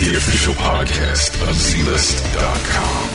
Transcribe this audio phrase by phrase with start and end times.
[0.00, 3.09] The official podcast of ZZZlist.com.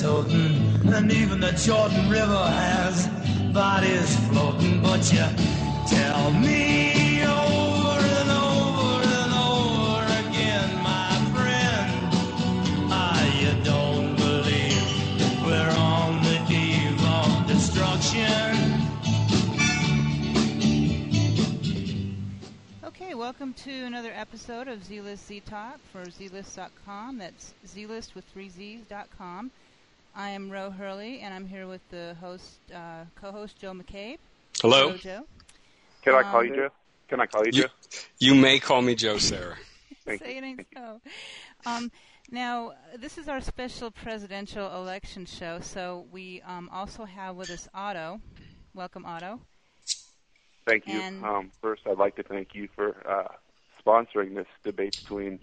[0.00, 0.56] toting?
[0.94, 3.06] And even the Jordan River has
[3.52, 5.24] bodies floating, but you
[5.86, 11.92] tell me over and over and over again, my friend.
[12.90, 18.56] Ah, you don't believe we're on the eve of destruction.
[22.84, 27.18] Okay, welcome to another episode of Zlist Z Talk for ZZZlist.com.
[27.18, 29.50] That's ZZZlist with three Z's.com.
[30.14, 34.18] I am Ro Hurley, and I'm here with the host, uh, co-host Joe McCabe.
[34.60, 34.88] Hello.
[34.88, 35.26] Hello, Joe.
[36.02, 36.68] Can I call you Um, Joe?
[37.08, 37.68] Can I call you, You, Joe?
[38.18, 39.56] you may call me Joe Sarah.
[40.04, 41.00] Thank Say it ain't so.
[41.64, 41.90] Um,
[42.30, 47.68] now, this is our special presidential election show, so we um, also have with us
[47.74, 48.20] Otto.
[48.74, 49.40] Welcome, Otto.
[50.66, 51.00] Thank you.
[51.00, 53.28] And- Um, first, I'd like to thank you for uh,
[53.84, 55.38] sponsoring this debate between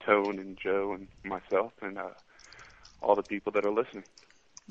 [0.00, 2.10] Tone and Joe and myself and uh,
[3.02, 4.04] all the people that are listening.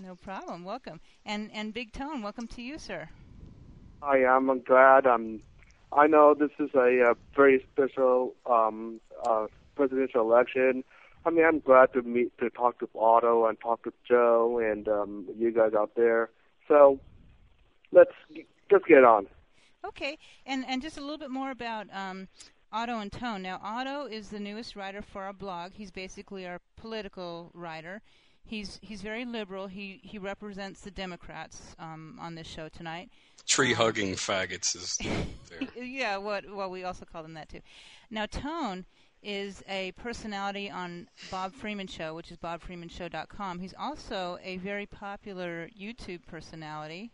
[0.01, 0.63] No problem.
[0.63, 0.99] Welcome.
[1.25, 3.09] And and Big Tone, welcome to you, sir.
[4.01, 5.07] Hi, I'm glad.
[5.07, 5.41] Um,
[5.91, 10.83] I know this is a, uh very special um, uh, presidential election.
[11.25, 14.87] I mean, I'm glad to meet, to talk to Otto and talk to Joe and
[14.87, 16.29] um, you guys out there.
[16.67, 16.99] So
[17.91, 18.13] let's
[18.71, 19.27] let's get on.
[19.85, 22.27] Okay, and and just a little bit more about um,
[22.71, 23.41] Otto and Tone.
[23.41, 25.73] Now, Otto is the newest writer for our blog.
[25.73, 28.01] He's basically our political writer.
[28.43, 29.67] He's he's very liberal.
[29.67, 33.09] He he represents the Democrats um, on this show tonight.
[33.45, 34.97] Tree hugging faggots is
[35.75, 35.83] there.
[35.83, 37.59] yeah, what well we also call them that too.
[38.09, 38.85] Now Tone
[39.21, 43.59] is a personality on Bob Freeman Show, which is bobfreemanshow.com.
[43.59, 47.11] He's also a very popular YouTube personality,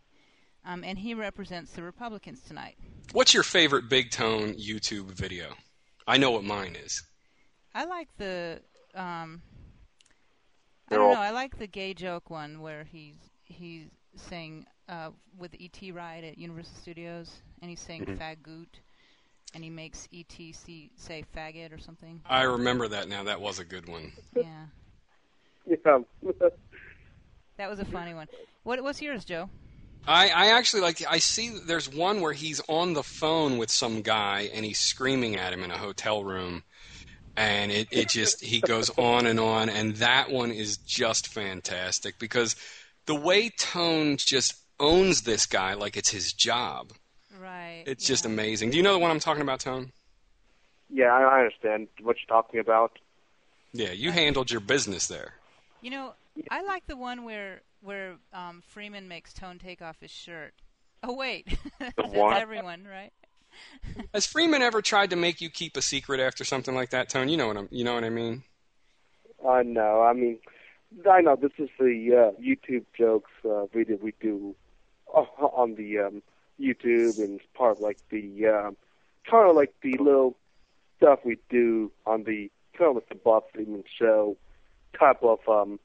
[0.64, 2.76] um, and he represents the Republicans tonight.
[3.12, 5.54] What's your favorite Big Tone YouTube video?
[6.06, 7.02] I know what mine is.
[7.74, 8.60] I like the
[8.94, 9.42] um,
[10.90, 11.20] I don't know.
[11.20, 13.86] I like the gay joke one where he's he's
[14.16, 18.18] saying uh, with ET ride at Universal Studios, and he's saying Mhm.
[18.18, 18.80] "fagoot,"
[19.54, 22.20] and he makes ET see, say "faggot" or something.
[22.26, 23.24] I remember that now.
[23.24, 24.12] That was a good one.
[24.36, 24.66] Yeah,
[25.66, 25.98] Yeah.
[27.56, 28.28] that was a funny one.
[28.62, 29.48] What what's yours, Joe?
[30.06, 31.02] I, I actually like.
[31.08, 35.36] I see there's one where he's on the phone with some guy and he's screaming
[35.36, 36.62] at him in a hotel room,
[37.36, 42.18] and it, it just he goes on and on, and that one is just fantastic
[42.18, 42.56] because
[43.06, 46.92] the way Tone just owns this guy like it's his job.
[47.40, 47.84] Right.
[47.86, 48.70] It's just amazing.
[48.70, 49.92] Do you know the one I'm talking about, Tone?
[50.90, 52.98] yeah, I I understand what you're talking about.
[53.72, 55.34] Yeah, you handled your business there.
[55.82, 56.14] You know,
[56.50, 60.54] I like the one where where um, Freeman makes Tone take off his shirt.
[61.02, 61.46] Oh wait,
[61.78, 63.12] that's everyone, right?
[64.14, 67.28] Has Freeman ever tried to make you keep a secret after something like that, Tone?
[67.28, 68.42] You know what I'm, you know what I mean?
[69.46, 70.02] I know.
[70.02, 70.38] I mean,
[71.08, 74.54] I know this is the uh, YouTube jokes uh, video we do
[75.14, 76.22] uh, on the um,
[76.58, 78.76] YouTube, and it's part of like the um,
[79.30, 80.36] kind of like the little
[80.96, 84.36] stuff we do on the kind of like the Bob Freeman show
[84.98, 85.78] type of um,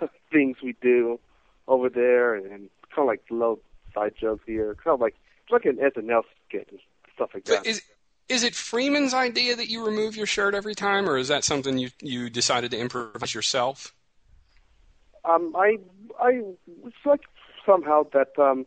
[0.32, 1.18] things we do
[1.66, 3.60] over there, and, and kind of like little
[3.94, 6.80] side jokes here, kind of like it's like an SNL skit and
[7.14, 7.66] stuff like that.
[7.66, 7.82] Is
[8.28, 11.78] is it Freeman's idea that you remove your shirt every time, or is that something
[11.78, 13.94] you you decided to improvise yourself?
[15.24, 15.78] um, I,
[16.20, 16.42] I,
[16.84, 17.22] it's like
[17.66, 18.66] somehow that um,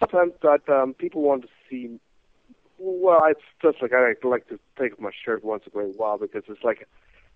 [0.00, 1.98] sometimes that um, people want to see.
[2.78, 5.96] Well, it's just like I like to take off my shirt once in a great
[5.96, 6.86] while because it's like,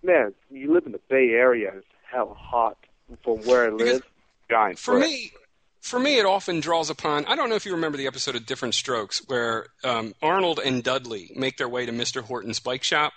[0.03, 1.73] man, you live in the Bay Area.
[1.77, 2.77] It's hell hot
[3.23, 4.03] from where I live.
[4.51, 4.79] Giant.
[4.79, 5.09] For threat.
[5.09, 5.33] me,
[5.81, 7.25] for me, it often draws upon.
[7.27, 10.83] I don't know if you remember the episode of Diff'rent Strokes where um, Arnold and
[10.83, 12.23] Dudley make their way to Mr.
[12.23, 13.13] Horton's bike shop,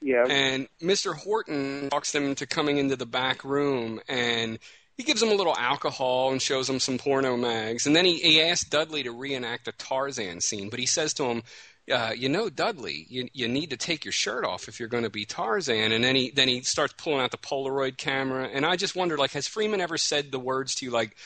[0.00, 1.14] Yeah, and Mr.
[1.14, 4.58] Horton talks them into coming into the back room, and
[4.96, 8.16] he gives them a little alcohol and shows them some porno mags, and then he,
[8.18, 11.42] he asks Dudley to reenact a Tarzan scene, but he says to him,
[11.90, 15.04] uh, "You know, Dudley, you you need to take your shirt off if you're going
[15.04, 18.64] to be Tarzan." And then he then he starts pulling out the Polaroid camera, and
[18.66, 21.16] I just wonder, like, has Freeman ever said the words to you, like,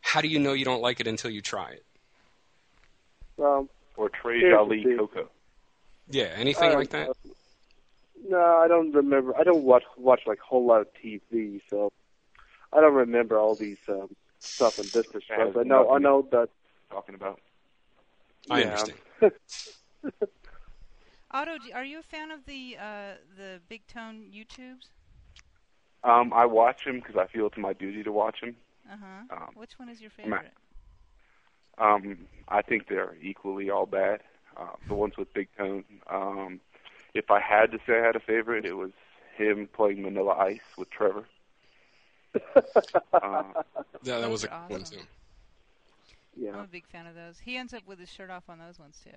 [0.00, 1.84] "How do you know you don't like it until you try it"?
[3.42, 4.98] Um, Or Trey Here's the Jolly thing.
[4.98, 5.28] Coco.
[6.10, 7.10] Yeah, anything like that.
[8.28, 9.36] No, I don't remember.
[9.36, 11.90] I don't watch watch like a whole lot of TV, so
[12.72, 15.38] I don't remember all these um, stuff in business That stuff.
[15.38, 16.48] has I know, I know that.
[16.90, 17.40] Talking about.
[18.50, 18.66] I yeah.
[18.66, 18.98] understand.
[21.30, 24.88] Otto, do- are you a fan of the uh, the Big Tone YouTubes?
[26.04, 28.56] Um, I watch them because I feel it's my duty to watch them.
[28.90, 29.22] Uh huh.
[29.30, 30.52] Um, Which one is your favorite?
[31.78, 34.20] Um, I think they're equally all bad.
[34.56, 35.84] Uh, the ones with Big Tone.
[36.10, 36.60] Um,
[37.14, 38.92] if I had to say I had a favorite, it was
[39.36, 41.24] him playing Manila Ice with Trevor.
[43.12, 43.42] uh,
[44.02, 44.98] Yeah, that was a Those are cool one awesome.
[44.98, 45.02] too.
[46.52, 47.38] I'm a big fan of those.
[47.40, 49.10] He ends up with his shirt off on those ones too.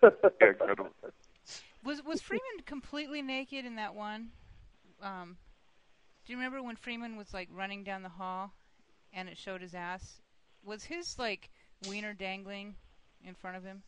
[1.84, 4.30] Was was Freeman completely naked in that one?
[5.02, 5.36] Um,
[6.24, 8.52] do you remember when Freeman was like running down the hall,
[9.12, 10.20] and it showed his ass?
[10.64, 11.50] Was his like
[11.88, 12.76] wiener dangling
[13.26, 13.82] in front of him?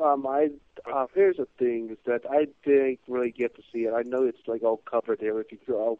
[0.00, 0.50] Um, I
[0.92, 3.94] uh, here's the thing is that I didn't really get to see it.
[3.94, 5.98] I know it's like all covered there if you So,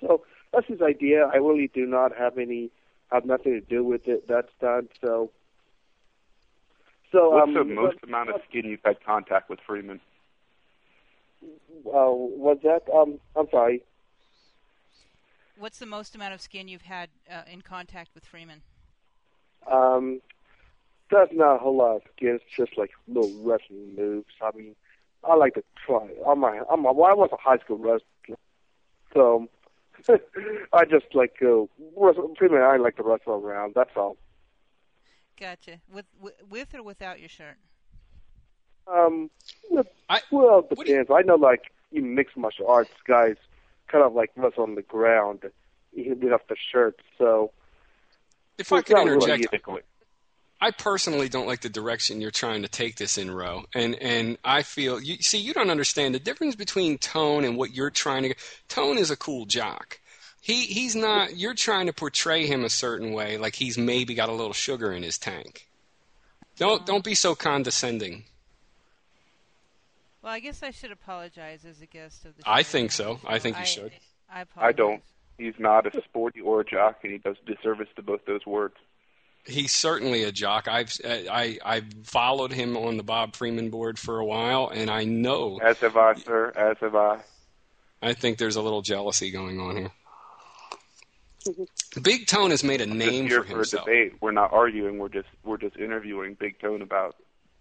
[0.00, 0.22] so
[0.52, 1.26] that's his idea.
[1.26, 2.70] I really do not have any
[3.10, 4.28] have nothing to do with it.
[4.28, 4.88] That's done.
[5.04, 5.30] So,
[7.12, 10.00] so What's um, the most but- amount of skin you've had contact with Freeman?
[11.86, 12.82] Uh, was that?
[12.92, 13.82] Um, I'm sorry.
[15.58, 18.62] What's the most amount of skin you've had uh, in contact with Freeman?
[19.70, 20.20] Um,
[21.10, 22.36] that's not a whole lot of skin.
[22.40, 24.34] It's just like little wrestling moves.
[24.42, 24.74] I mean,
[25.24, 26.08] I like to try.
[26.26, 28.36] I'm a, I'm a, well, I was a high school wrestler,
[29.12, 29.48] so
[30.72, 32.28] I just like to wrestle.
[32.36, 33.74] Pretty much, I like to wrestle around.
[33.74, 34.16] That's all.
[35.38, 35.80] Gotcha.
[35.92, 37.56] With with, with or without your shirt?
[38.86, 39.30] Um,
[40.08, 41.10] I- well, it what do you- depends.
[41.10, 43.36] I know, like you mixed martial arts guys,
[43.88, 45.44] kind of like wrestle on the ground,
[45.92, 47.00] even without the shirt.
[47.18, 47.52] So
[48.58, 49.82] If I could it's not really interject, Typically.
[50.60, 54.38] I personally don't like the direction you're trying to take this in, Ro, and and
[54.44, 58.24] I feel you see you don't understand the difference between Tone and what you're trying
[58.24, 58.34] to.
[58.66, 60.00] Tone is a cool jock.
[60.48, 61.36] He he's not.
[61.36, 64.90] You're trying to portray him a certain way, like he's maybe got a little sugar
[64.92, 65.68] in his tank.
[66.56, 68.24] Don't don't be so condescending.
[70.22, 72.44] Well, I guess I should apologize as a guest of the.
[72.46, 73.20] I think so.
[73.26, 73.92] I think you should.
[74.32, 74.68] I apologize.
[74.70, 75.02] I don't.
[75.36, 78.74] He's not a sporty or a jock, and he does disservice to both those words.
[79.44, 80.66] He's certainly a jock.
[80.66, 85.04] I've I I followed him on the Bob Freeman board for a while, and I
[85.04, 86.54] know As have I, sir.
[86.56, 87.18] As have I.
[88.00, 89.90] I think there's a little jealousy going on here.
[92.02, 93.84] Big Tone has made a Just name here for for a himself.
[93.86, 94.14] debate.
[94.20, 94.98] We're not arguing.
[94.98, 97.16] We're just we're just interviewing Big Tone about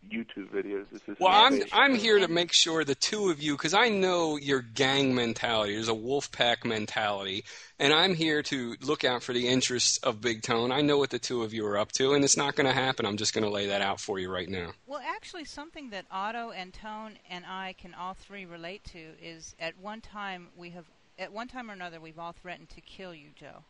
[0.10, 0.86] YouTube videos.
[0.89, 1.62] This is Well, I'm.
[1.74, 5.74] I'm here to make sure the two of you, because I know your gang mentality.
[5.74, 7.44] There's a wolf pack mentality,
[7.78, 10.72] and I'm here to look out for the interests of Big Tone.
[10.72, 12.74] I know what the two of you are up to, and it's not going to
[12.74, 13.06] happen.
[13.06, 14.72] I'm just going to lay that out for you right now.
[14.86, 19.56] Well, actually, something that Otto and Tone and I can all three relate to is
[19.60, 20.86] at one time we have,
[21.19, 23.63] at one time or another, we've all threatened to kill you, Joe.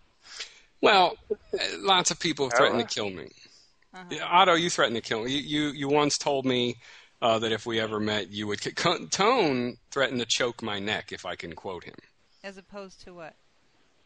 [0.81, 3.29] Well, uh, lots of people have threatened to kill me.
[3.93, 4.15] Uh-huh.
[4.23, 5.31] Otto, you threatened to kill me.
[5.31, 6.75] You you, you once told me
[7.21, 8.61] uh, that if we ever met, you would.
[8.61, 8.71] ki-
[9.09, 11.95] Tone threatened to choke my neck if I can quote him.
[12.43, 13.33] As opposed to what?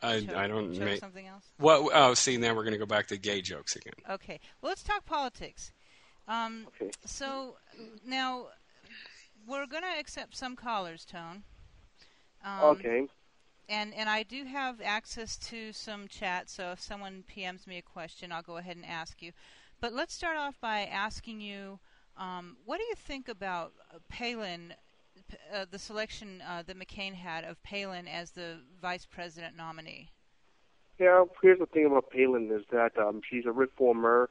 [0.02, 0.74] I, Choke- I don't.
[0.74, 1.44] choke ma- something else.
[1.60, 3.94] Well, oh, see, now we're going to go back to gay jokes again.
[4.10, 4.40] Okay.
[4.62, 5.74] Well, let's talk politics.
[6.28, 6.92] Um, Okay.
[7.06, 7.58] So
[8.06, 8.46] now
[9.46, 11.44] we're going to accept some callers, Tone.
[12.46, 13.08] Um, okay.
[13.72, 17.82] And and I do have access to some chat, so if someone PMs me a
[17.82, 19.32] question, I'll go ahead and ask you.
[19.80, 21.80] But let's start off by asking you,
[22.18, 23.72] um, what do you think about
[24.10, 24.74] Palin,
[25.54, 30.10] uh, the selection uh, that McCain had of Palin as the vice president nominee?
[31.00, 34.30] Yeah, here's the thing about Palin is that um, she's a reformer.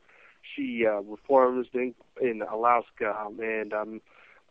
[0.54, 4.00] She uh, reforms in, in Alaska, um, and um,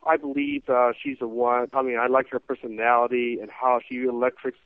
[0.05, 1.67] I believe uh, she's the one.
[1.73, 4.57] I mean, I like her personality and how she electrics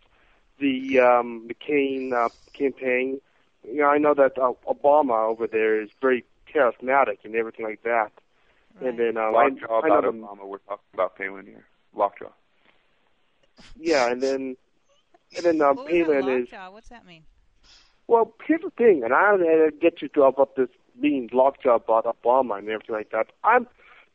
[0.60, 3.20] the um, McCain uh, campaign.
[3.64, 7.84] You know, I know that uh, Obama over there is very charismatic and everything like
[7.84, 8.12] that.
[8.82, 10.48] And then um, I, Lockjaw I know about the- Obama.
[10.48, 11.66] We're talking about Palin here.
[11.96, 12.30] Lockjaw.
[13.80, 14.58] yeah, and then
[15.36, 16.72] and then uh, what was Palin is lockjaw?
[16.72, 17.24] What's that mean?
[18.08, 20.70] Well, here's the thing, and I don't want to get you to about this
[21.00, 23.28] being lockjaw about Obama and everything like that.
[23.44, 23.68] I'm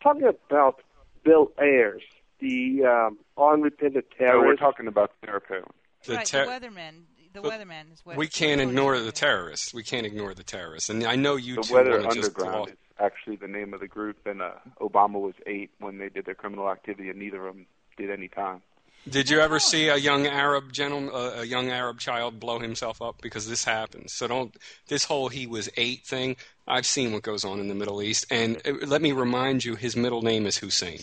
[0.03, 0.83] talking about
[1.25, 2.03] Bill Ayers,
[2.41, 5.65] the um, unrepentant No, we're talking about Sarah Palin.
[6.05, 6.93] The right, ter- the weatherman.
[7.33, 8.17] the But weatherman is what.
[8.17, 9.75] We can't ignore the terrorists.
[9.75, 10.89] We can't ignore the terrorists.
[10.91, 13.75] And I know you The two Weather want to Underground gloss- is actually the name
[13.75, 17.19] of the group, and uh, Obama was eight when they did their criminal activity, and
[17.19, 18.63] neither of them did any time.
[19.09, 23.01] Did you ever see a young Arab gentleman, uh, a young Arab child, blow himself
[23.01, 23.23] up?
[23.23, 24.13] Because this happens.
[24.13, 24.55] So don't.
[24.89, 26.37] This whole he was eight thing.
[26.67, 29.77] I've seen what goes on in the Middle East, and uh, let me remind you,
[29.77, 31.01] his middle name is Hussein.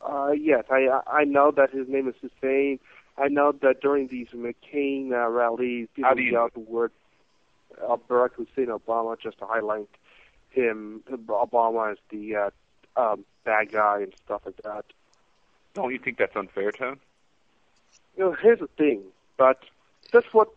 [0.00, 2.80] Uh, yes, I I know that his name is Hussein.
[3.16, 6.92] I know that during these McCain uh, rallies, people yelled the word
[7.86, 9.88] uh, Barack Hussein Obama just to highlight
[10.50, 12.50] him, Obama as the uh,
[12.96, 14.84] um, bad guy and stuff like that.
[15.74, 17.00] Don't you think that's unfair, Tone?
[18.16, 19.02] You know, here's the thing,
[19.36, 19.62] but
[20.12, 20.48] that's what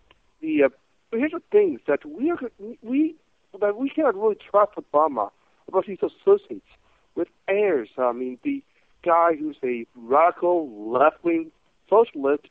[0.41, 0.63] the.
[0.63, 0.69] Uh,
[1.11, 2.37] here's the thing that we are
[2.81, 3.15] we
[3.59, 5.31] that we cannot really trust Obama
[5.65, 6.67] because he's associates
[7.15, 7.89] with Ayers.
[7.97, 8.61] I mean, the
[9.03, 11.51] guy who's a radical left-wing
[11.89, 12.45] socialist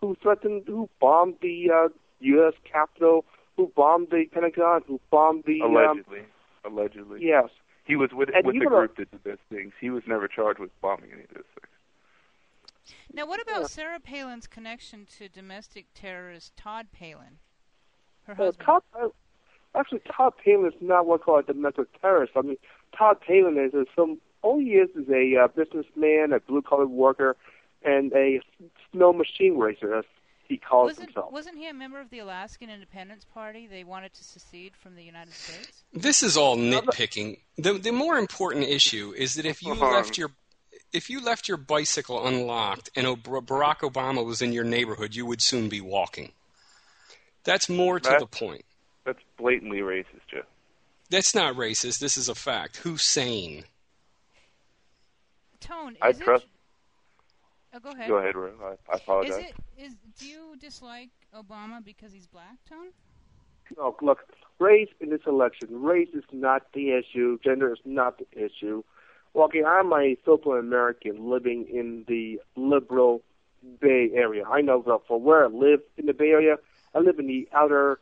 [0.00, 1.88] who threatened, who bombed the uh,
[2.20, 2.54] U.S.
[2.70, 3.24] Capitol,
[3.56, 5.60] who bombed the Pentagon, who bombed the.
[5.62, 6.20] Um, Allegedly.
[6.64, 7.20] Allegedly.
[7.22, 7.48] yes.
[7.84, 9.72] He was with And with the even a- group that did those things.
[9.80, 11.72] He was never charged with bombing any of those things.
[13.12, 17.38] Now, what about Sarah Palin's connection to domestic terrorist Todd Palin?
[18.24, 18.66] Her Uh, husband.
[18.66, 19.08] Todd, uh,
[19.74, 22.32] actually, Todd Palin is not what called a domestic terrorist.
[22.36, 22.56] I mean,
[22.96, 24.20] Todd Palin is, is some.
[24.42, 27.36] All he is is a uh, businessman, a blue-collar worker,
[27.82, 28.40] and a
[28.92, 30.04] snow machine racer, as
[30.48, 31.32] he calls wasn't himself.
[31.32, 33.66] wasn't he a member of the Alaskan Independence Party?
[33.66, 35.84] They wanted to secede from the United States.
[35.92, 37.38] This is all nitpicking.
[37.56, 39.90] The the more important issue is that if you Uh-huh.
[39.92, 40.30] left your
[40.92, 45.42] if you left your bicycle unlocked and Barack Obama was in your neighborhood, you would
[45.42, 46.32] soon be walking.
[47.44, 48.64] That's more to That- the point.
[49.04, 50.42] That's blatantly racist, Joe.
[51.10, 51.98] That's not racist.
[51.98, 52.76] This is a fact.
[52.78, 53.64] Hussein.
[55.60, 56.50] Tone, I is trust- It,
[57.78, 58.08] oh, go ahead.
[58.08, 58.52] Go ahead, Ro.
[58.62, 59.38] I, I apologize.
[59.38, 62.88] Is it is do you dislike Obama because he's black, Tone?
[63.76, 64.20] No, look,
[64.58, 67.38] race in this election, race is not the issue.
[67.44, 68.82] Gender is not the issue.
[69.34, 73.22] Well, okay, I'm a Filipino American living in the liberal
[73.80, 74.44] Bay Area.
[74.44, 76.56] I know that for where I live in the Bay Area,
[76.94, 78.00] I live in the outer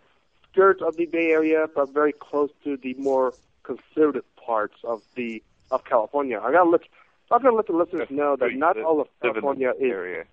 [0.52, 5.42] skirts of the Bay Area, but very close to the more conservative parts of the
[5.70, 6.40] of California.
[6.40, 6.70] I gotta
[7.30, 9.70] let I gotta let the listeners know that not all of live in the California
[9.70, 10.24] is area.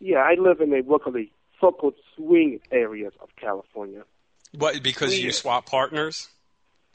[0.00, 4.04] yeah, I live in a locally so-called swing areas of California.
[4.56, 4.82] What?
[4.82, 6.28] Because you swap partners?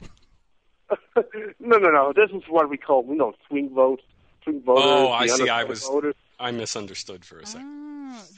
[1.16, 2.12] no, no, no.
[2.14, 4.02] This is what we call, you know, swing votes,
[4.42, 4.84] swing voters.
[4.86, 5.48] Oh, I see.
[5.48, 6.14] I was- Voters.
[6.40, 7.68] I misunderstood for a second.
[7.80, 7.83] Ah.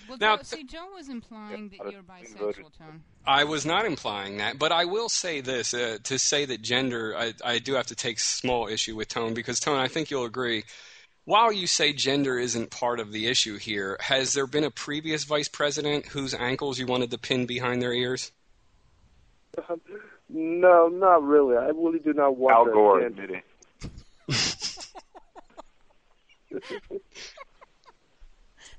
[0.09, 3.03] Well, Now- see, Joe was implying that you're I think bisexual, Tone.
[3.27, 7.15] I was not implying that, but I will say this: uh, to say that gender,
[7.17, 10.25] I, I do have to take small issue with Tone because Tone, I think you'll
[10.25, 10.65] agree.
[11.25, 15.25] While you say gender isn't part of the issue here, has there been a previous
[15.25, 18.31] vice president whose ankles you wanted to pin behind their ears?
[20.29, 21.57] No, not really.
[21.57, 23.43] I really do not want Al to Gore attend- admitted.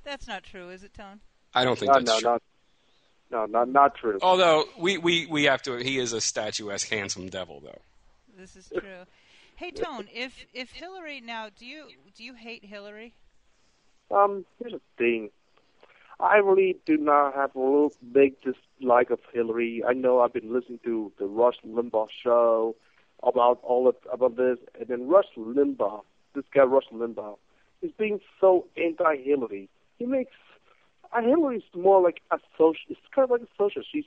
[0.08, 1.20] That's not true, is it, Tone?
[1.54, 2.30] I don't think No, that's no, true.
[2.30, 2.42] not,
[3.30, 4.18] no, not not true.
[4.22, 7.82] Although we, we, we have to, he is a statuesque, handsome devil, though.
[8.38, 9.04] This is true.
[9.58, 13.16] Hey, Tone, if if Hillary now, do you do you hate Hillary?
[14.10, 15.30] Um, here's the thing.
[16.22, 19.84] I really do not have a real big dislike of Hillary.
[19.86, 22.78] I know I've been listening to the Rush Limbaugh show
[23.24, 27.38] about all of about this, and then Rush Limbaugh, this guy Rush Limbaugh,
[27.82, 29.68] is being so anti-Hillary.
[29.98, 30.36] He makes
[31.14, 32.82] uh, Hillary's more like a social.
[32.90, 33.90] It's kind of like a socialist.
[33.92, 34.06] She's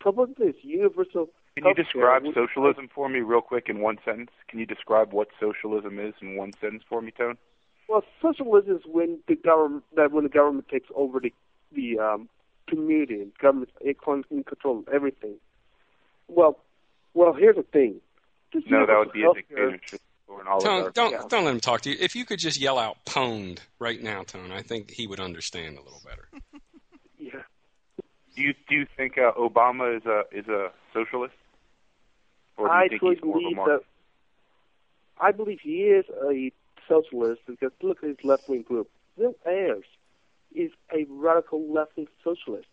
[0.00, 1.28] promoting this universal.
[1.56, 4.30] Can you describe socialism for me real quick in one sentence?
[4.48, 7.36] Can you describe what socialism is in one sentence for me, Tone?
[7.88, 11.32] Well, socialism is when the government that when the government takes over the
[11.72, 12.28] the um,
[12.68, 13.70] community, and government
[14.28, 15.36] can control everything.
[16.28, 16.58] Well,
[17.14, 18.00] well, here's the thing.
[18.52, 19.98] This No, that would be a universal
[20.38, 20.92] healthcare- dictatorship or an Tone, oligarchy.
[20.94, 21.22] don't, yeah.
[21.28, 21.96] don't let him talk to you.
[22.00, 25.78] If you could just yell out pwned right now, Tone, I think he would understand
[25.78, 26.28] a little better.
[27.20, 27.42] Yeah.
[28.36, 31.34] Do you do you think uh, Obama is a is a socialist,
[32.56, 33.86] or do you I think he's more of a believe Marxist?
[35.18, 35.24] that.
[35.24, 36.52] I believe he is a
[36.88, 38.88] socialist because look at his left wing group.
[39.18, 39.84] Bill Ayers
[40.54, 42.68] is a radical left wing socialist.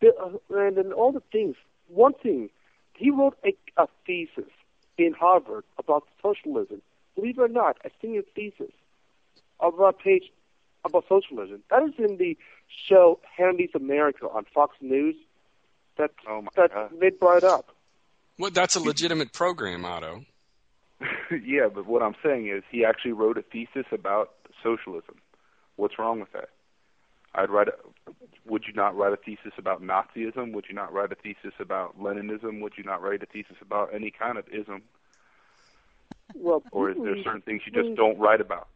[0.00, 1.56] Bill, uh, and then all the things.
[1.88, 2.48] One thing,
[2.94, 4.50] he wrote a, a thesis
[4.98, 6.80] in Harvard about socialism.
[7.16, 8.72] Believe it or not, a senior thesis
[9.58, 10.30] of uh, a page
[10.84, 11.62] about socialism.
[11.70, 12.36] That is in the
[12.88, 15.16] show Hannity's America on Fox News.
[15.98, 16.90] That Oh my that God.
[17.00, 17.74] they brought up.
[18.38, 20.24] Well, that's a legitimate program, Otto.
[21.42, 24.30] yeah, but what I'm saying is he actually wrote a thesis about
[24.62, 25.16] socialism.
[25.76, 26.50] What's wrong with that?
[27.34, 27.68] I'd write.
[27.68, 27.72] A,
[28.46, 30.52] would you not write a thesis about Nazism?
[30.52, 32.60] Would you not write a thesis about Leninism?
[32.60, 34.82] Would you not write a thesis about any kind of ism?
[36.34, 38.68] Well, Or is there certain things you just don't write about?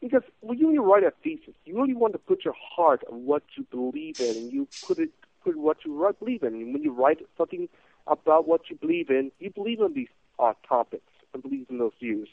[0.00, 3.42] because when you write a thesis, you really want to put your heart on what
[3.56, 5.10] you believe in, and you put it
[5.42, 6.54] put what you write, believe in.
[6.54, 7.68] And when you write something
[8.06, 10.08] about what you believe in, you believe in these
[10.38, 12.28] uh, topics and believe in those views.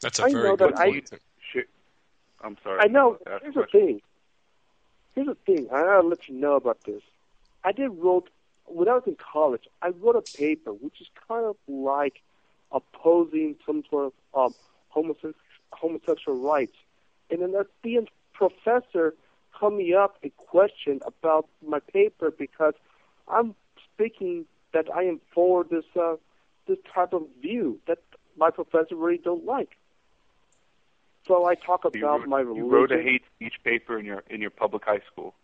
[0.00, 1.10] That's a I very know good that I- point.
[1.52, 1.68] Shit.
[2.42, 2.80] I'm sorry.
[2.80, 3.18] I know.
[3.26, 4.00] Ask a Here's the thing.
[5.14, 5.68] Here's the thing.
[5.72, 7.02] I gotta let you know about this.
[7.64, 8.28] I did wrote
[8.68, 9.64] when I was in college.
[9.82, 12.22] I wrote a paper which is kind of like
[12.72, 14.54] opposing some sort of um,
[14.94, 15.34] homosex-
[15.72, 16.76] homosexual rights,
[17.30, 19.14] and then at the professor
[19.52, 22.74] called me up and questioned about my paper because
[23.28, 23.54] I'm
[23.94, 26.16] speaking that I am for this uh,
[26.66, 27.98] this type of view that
[28.36, 29.76] my professor really don't like.
[31.26, 32.68] So I talk You about wrote, my you religion.
[32.68, 35.34] wrote a hate speech paper in your in your public high school.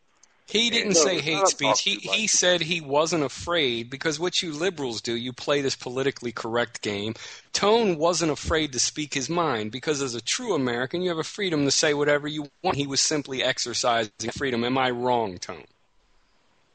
[0.48, 1.80] He didn't No, say hate speech.
[1.82, 2.30] He he it.
[2.30, 7.14] said he wasn't afraid because what you liberals do, you play this politically correct game.
[7.52, 11.24] Tone wasn't afraid to speak his mind because as a true American, you have a
[11.24, 12.76] freedom to say whatever you want.
[12.76, 14.64] He was simply exercising freedom.
[14.64, 15.64] Am I wrong, Tone?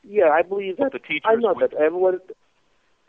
[0.03, 0.91] Yeah, I believe that.
[0.93, 2.19] the teachers I know would- that everyone,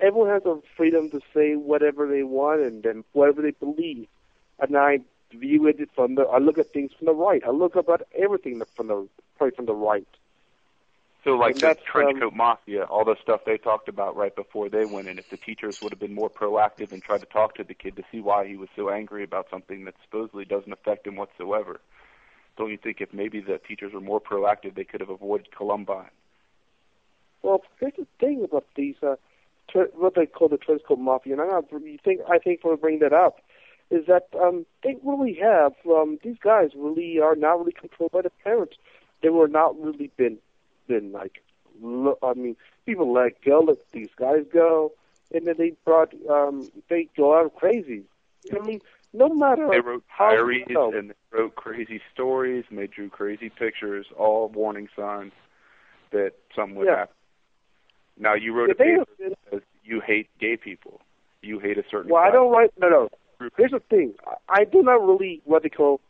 [0.00, 4.08] everyone has a freedom to say whatever they want and then whatever they believe,
[4.58, 5.00] and I
[5.30, 6.22] view it from the.
[6.22, 7.42] I look at things from the right.
[7.46, 10.06] I look about everything from the probably from the right.
[11.28, 14.70] So like the trench um, coat mafia, all the stuff they talked about right before
[14.70, 15.18] they went in.
[15.18, 17.96] If the teachers would have been more proactive and tried to talk to the kid
[17.96, 21.82] to see why he was so angry about something that supposedly doesn't affect him whatsoever,
[22.56, 26.08] don't you think if maybe the teachers were more proactive, they could have avoided Columbine?
[27.42, 29.16] Well, here's the thing about these, uh,
[29.70, 32.74] tr- what they call the trench coat mafia, and I'm you think I think for
[32.78, 33.42] bringing that up,
[33.90, 38.22] is that um, they really have um, these guys really are not really controlled by
[38.22, 38.76] the parents.
[39.22, 40.38] They were not really been
[40.88, 41.42] been like,
[41.80, 44.92] lo- I mean, people let go, let these guys go,
[45.32, 48.02] and then they brought um, they go out crazy.
[48.52, 48.80] I mean,
[49.12, 53.08] no matter They wrote how diaries no, and they wrote crazy stories and they drew
[53.10, 55.32] crazy pictures, all warning signs
[56.12, 56.96] that something would Yeah.
[57.00, 57.14] happen.
[58.18, 61.00] Now you wrote Yeah, a paper been- that says you hate gay people.
[61.42, 62.10] You hate a certain.
[62.10, 62.70] Well, I don't write.
[62.78, 63.08] No, no.
[63.56, 64.14] Here's the thing.
[64.26, 66.00] I, I do not really what they call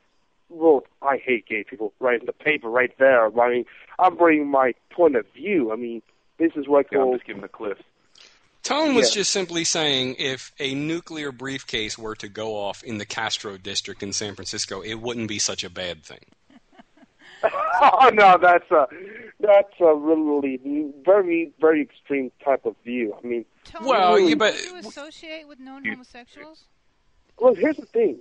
[0.50, 0.86] wrote.
[1.02, 1.92] I hate gay people.
[2.00, 3.26] Right in the paper, right there.
[3.26, 3.64] I mean,
[3.98, 5.72] I'm bringing my point of view.
[5.72, 6.02] I mean,
[6.38, 7.78] this is what I Yeah, I'm just giving the cliff.
[8.62, 9.20] Tone was Yeah.
[9.20, 14.02] just simply saying if a nuclear briefcase were to go off in the Castro district
[14.02, 16.20] in San Francisco, it wouldn't be such a bad thing.
[17.80, 18.86] oh no, that's a
[19.40, 20.58] that's a really
[21.04, 23.14] very very extreme type of view.
[23.16, 26.64] I mean, Tony, Well, do you bet- you associate with known homosexuals?
[27.38, 28.18] well, here's the thing.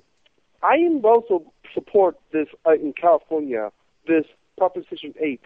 [0.61, 3.71] I am also support this uh, in California.
[4.07, 4.25] This
[4.57, 5.43] Proposition Eight,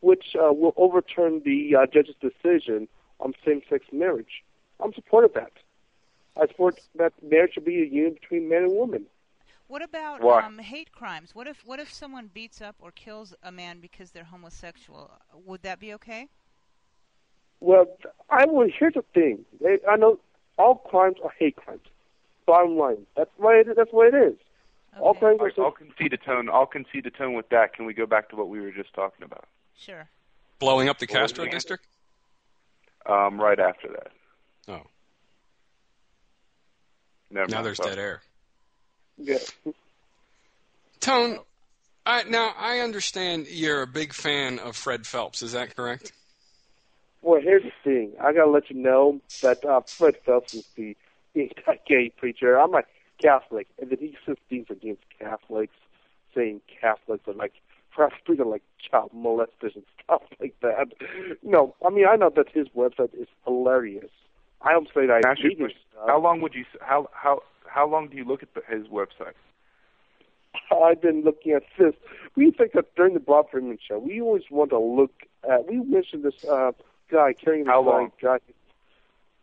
[0.00, 2.88] which uh, will overturn the uh, judge's decision
[3.20, 4.42] on same-sex marriage.
[4.80, 5.52] I'm supportive of that.
[6.40, 9.04] I support that marriage should be a union between man and woman.
[9.68, 10.42] What about Why?
[10.42, 11.34] um, hate crimes?
[11.34, 15.10] What if what if someone beats up or kills a man because they're homosexual?
[15.46, 16.28] Would that be okay?
[17.60, 17.86] Well,
[18.30, 18.68] I will.
[18.78, 19.44] Here's the thing.
[19.86, 20.18] I know
[20.58, 21.86] all crimes are hate crimes.
[22.46, 23.06] Bottom line.
[23.16, 24.36] That's why it, that's what it is.
[25.00, 25.26] All Okay.
[25.26, 25.36] All are.
[25.44, 26.48] right, I'll concede a tone.
[26.48, 27.74] I'll concede a tone with that.
[27.74, 29.44] Can we go back to what we were just talking about?
[29.76, 30.08] Sure.
[30.58, 31.50] Blowing up the Well, Castro yeah.
[31.50, 31.86] district?
[33.06, 34.08] Um, right after that.
[34.68, 34.82] Oh,
[37.30, 37.66] Never now mind.
[37.66, 37.90] there's Sorry.
[37.90, 38.22] dead air.
[39.18, 39.38] Yeah.
[41.00, 41.38] Tone,
[42.06, 45.42] I, now I understand you're a big fan of Fred Phelps.
[45.42, 46.12] Is that correct?
[47.22, 48.12] Well, here's the thing.
[48.20, 50.96] I gotta let you know that uh, Fred Phelps is the
[51.36, 52.58] anti-gay preacher.
[52.58, 52.82] I'm a
[53.20, 55.74] Catholic, and then he says things against Catholics,
[56.34, 57.52] saying Catholics are like
[58.22, 60.92] speaking like child molesters and stuff like that.
[61.42, 64.10] No, I mean I know that his website is hilarious.
[64.62, 66.04] I don't say that I Can I ask you a read his stuff.
[66.08, 66.62] How long would you?
[66.62, 69.34] s- How how how long do you look at the, his website?
[70.70, 71.94] I've been looking at this.
[72.36, 75.12] We think that during the Bob Freeman show, we always want to look
[75.48, 75.66] at.
[75.68, 76.72] We mentioned this uh,
[77.10, 78.12] guy carrying this How long?
[78.22, 78.38] guy.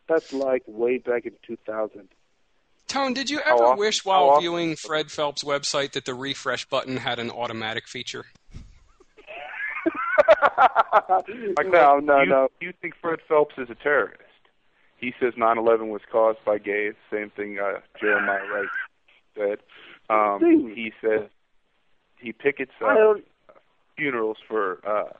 [0.07, 2.07] That's like way back in 2000.
[2.95, 6.63] Tone, did you ever often- wish while often- viewing Fred Phelps' website that the refresh
[6.63, 8.25] button had an automatic feature?
[11.65, 12.47] no, no, you, no.
[12.61, 14.21] You think Fred Phelps is a terrorist?
[14.97, 16.93] He says 9/11 was caused by gays.
[17.11, 18.69] Same thing uh, Jeremiah Wright
[19.35, 19.59] said.
[20.09, 20.39] Um,
[20.73, 21.27] he says
[22.17, 23.15] he pickets uh,
[23.97, 25.11] funerals for uh,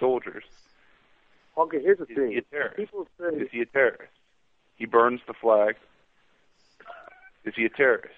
[0.00, 0.42] soldiers.
[1.56, 2.32] Okay, here's the Is thing.
[2.32, 2.76] he a terrorist?
[2.76, 4.12] People say Is he a terrorist?
[4.74, 5.76] He burns the flag.
[7.44, 8.14] Is he a terrorist?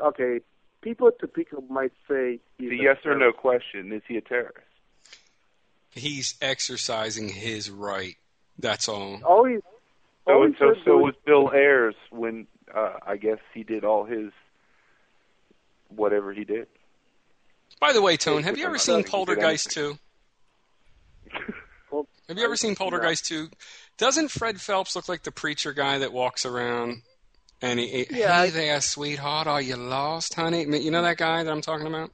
[0.00, 0.40] okay,
[0.80, 3.92] people at Topeka might say he's It's a a yes or no question.
[3.92, 4.58] Is he a terrorist?
[5.94, 8.16] He's exercising his right.
[8.58, 9.20] That's all.
[9.24, 9.58] All he,
[10.26, 13.62] So, all he so, said so was, was Bill Ayers when uh, I guess he
[13.62, 14.32] did all his
[15.88, 16.66] whatever he did.
[17.80, 19.98] By the way, Tone, have you ever seen Poltergeist anything.
[21.30, 22.06] 2?
[22.28, 23.48] Have you ever seen Poltergeist 2?
[23.98, 27.02] Doesn't Fred Phelps look like the preacher guy that walks around
[27.60, 30.62] and he, he- Yeah, hey I- there, sweetheart, are you lost, honey?
[30.64, 32.10] You know that guy that I'm talking about?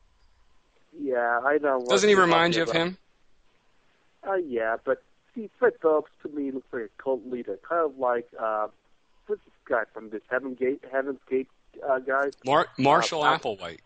[1.00, 1.84] yeah, I know.
[1.88, 2.78] Doesn't he remind you of about.
[2.80, 2.98] him?
[4.26, 5.02] Uh, yeah, but
[5.34, 8.66] see, Fred Phelps to me looks like a cult leader, kind of like uh,
[9.26, 11.48] what's this guy from this Heaven Gate, Heaven's Gate
[11.88, 12.30] uh, guy?
[12.44, 13.78] Mar- Marshall Uh, Applewhite.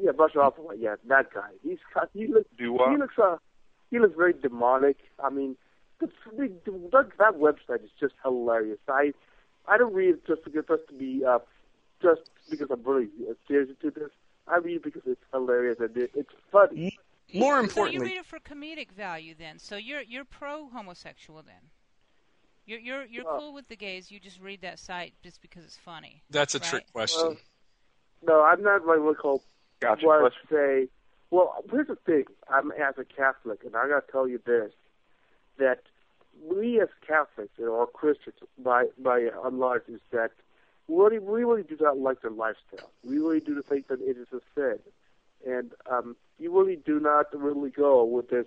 [0.00, 0.76] Yeah, Marshall Applewhite.
[0.80, 1.50] Yeah, that guy.
[1.62, 3.36] He's got- he looks Do he looks uh
[3.90, 4.96] he looks very demonic.
[5.22, 5.56] I mean,
[6.00, 6.08] the,
[6.64, 8.78] the, that, that website is just hilarious.
[8.88, 9.12] I
[9.68, 11.38] I don't read it just because just to be uh
[12.02, 14.10] just because I'm really uh, serious into this.
[14.48, 16.98] I read it because it's hilarious and it, it's funny.
[17.32, 19.58] More So you read it for comedic value, then.
[19.58, 21.70] So you're you're pro homosexual, then.
[22.66, 24.10] You're you're you're Well- cool with the gays.
[24.10, 26.22] You just read that site just because it's funny.
[26.30, 26.68] that's a Right.
[26.70, 27.22] trick question.
[27.28, 27.36] Well,
[28.22, 29.42] No, I'm not like what called
[29.80, 30.04] Gotcha.
[30.06, 30.48] what I Question.
[30.50, 30.88] say.
[31.30, 32.24] Well, here's the thing.
[32.48, 34.72] I'm as a Catholic, and I got to tell you this:
[35.60, 35.82] that
[36.44, 40.32] we as Catholics or Christians, by by and large, is that
[40.88, 42.90] we really, we really do not like their lifestyle.
[43.04, 44.78] We really do think that it is a sin,
[45.46, 48.46] and um, you really do not really go with this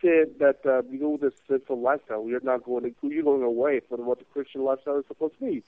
[0.00, 2.26] sin that uh, you go with this sinful lifestyle.
[2.28, 5.44] You're not going to you're going away from what the Christian lifestyle is supposed to
[5.46, 5.62] be.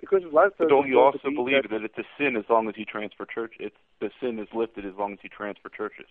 [0.00, 0.66] The Christian lifestyle.
[0.66, 2.86] But don't you also be believe that- that it's a sin as long as you
[2.86, 3.54] transfer church?
[3.60, 6.06] It's the sin is lifted as long as you transfer churches.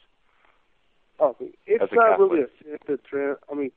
[1.22, 3.72] Oh, it's not really a sin to tra- I mean,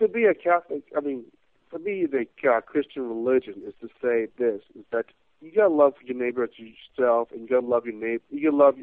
[0.00, 1.24] to be a Catholic, I mean,
[1.72, 5.06] to be the uh, Christian religion is to say this: is that
[5.40, 8.24] you gotta love your neighbor as yourself, and you gotta love your neighbor.
[8.30, 8.74] You gotta love,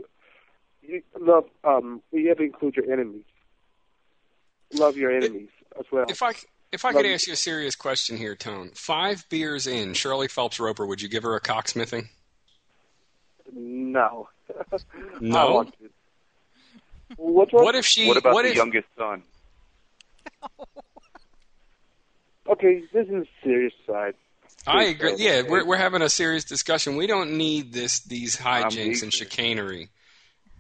[0.82, 1.46] you love.
[1.64, 3.26] Um, you have to include your enemies.
[4.74, 6.06] Love your enemies as well.
[6.10, 6.34] If I
[6.72, 7.14] if I Love could you.
[7.14, 8.72] ask you a serious question here, Tone.
[8.74, 12.10] Five beers in, Shirley Phelps Roper, would you give her a cocksmithing?
[13.54, 14.28] no.
[14.74, 14.78] I
[15.22, 15.54] No.
[15.54, 15.90] want to.
[17.16, 17.64] What's wrong?
[17.64, 18.08] What if she?
[18.08, 19.24] what about the if, youngest son?
[22.50, 24.16] Okay, this is a serious side.
[24.66, 25.10] I agree.
[25.10, 25.20] don't.
[25.20, 26.96] Yeah, we're we're having a serious discussion.
[26.96, 29.90] We don't need this these hijinks and chicanery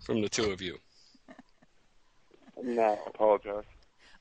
[0.05, 0.77] from the two of you.
[2.63, 2.81] No.
[2.81, 3.65] I apologize.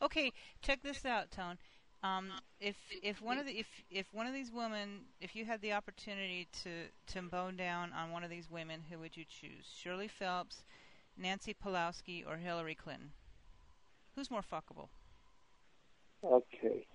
[0.02, 1.56] Okay, check this out, Tone.
[2.02, 5.60] Um, if if one of the if if one of these women, if you had
[5.60, 9.66] the opportunity to to bone down on one of these women, who would you choose?
[9.80, 10.62] Shirley Phelps,
[11.16, 13.12] Nancy Pulowski, or Hillary Clinton?
[14.14, 14.88] Who's more fuckable?
[16.24, 16.86] Okay.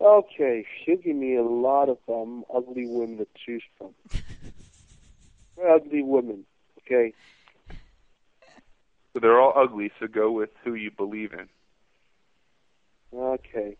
[0.00, 3.90] Okay, she'll give me a lot of um ugly women to choose from.
[5.74, 6.44] ugly women.
[6.80, 7.12] Okay.
[9.12, 9.90] So they're all ugly.
[10.00, 11.48] So go with who you believe in.
[13.12, 13.76] Okay.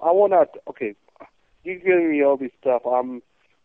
[0.00, 0.60] I want to.
[0.68, 0.94] Okay.
[1.64, 2.82] You're giving me all this stuff.
[2.86, 3.22] I'm.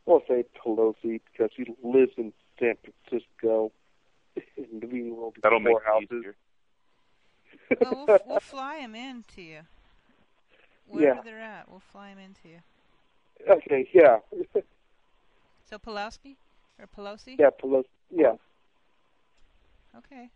[0.07, 3.71] I'll say Pelosi because she lives in San Francisco.
[4.57, 6.07] and we will be That'll make four it houses.
[6.11, 6.35] easier.
[7.79, 9.59] Well, we'll, we'll fly them in to you.
[10.87, 11.21] Wherever Yeah.
[11.23, 12.59] they're at, we'll fly them into you.
[13.49, 13.89] Okay.
[13.93, 14.17] Yeah.
[15.69, 16.35] So Pulowski
[16.77, 17.37] or Pelosi?
[17.39, 17.49] yeah.
[17.63, 17.85] Pelosi.
[18.13, 18.33] Yeah.
[19.97, 20.29] Okay.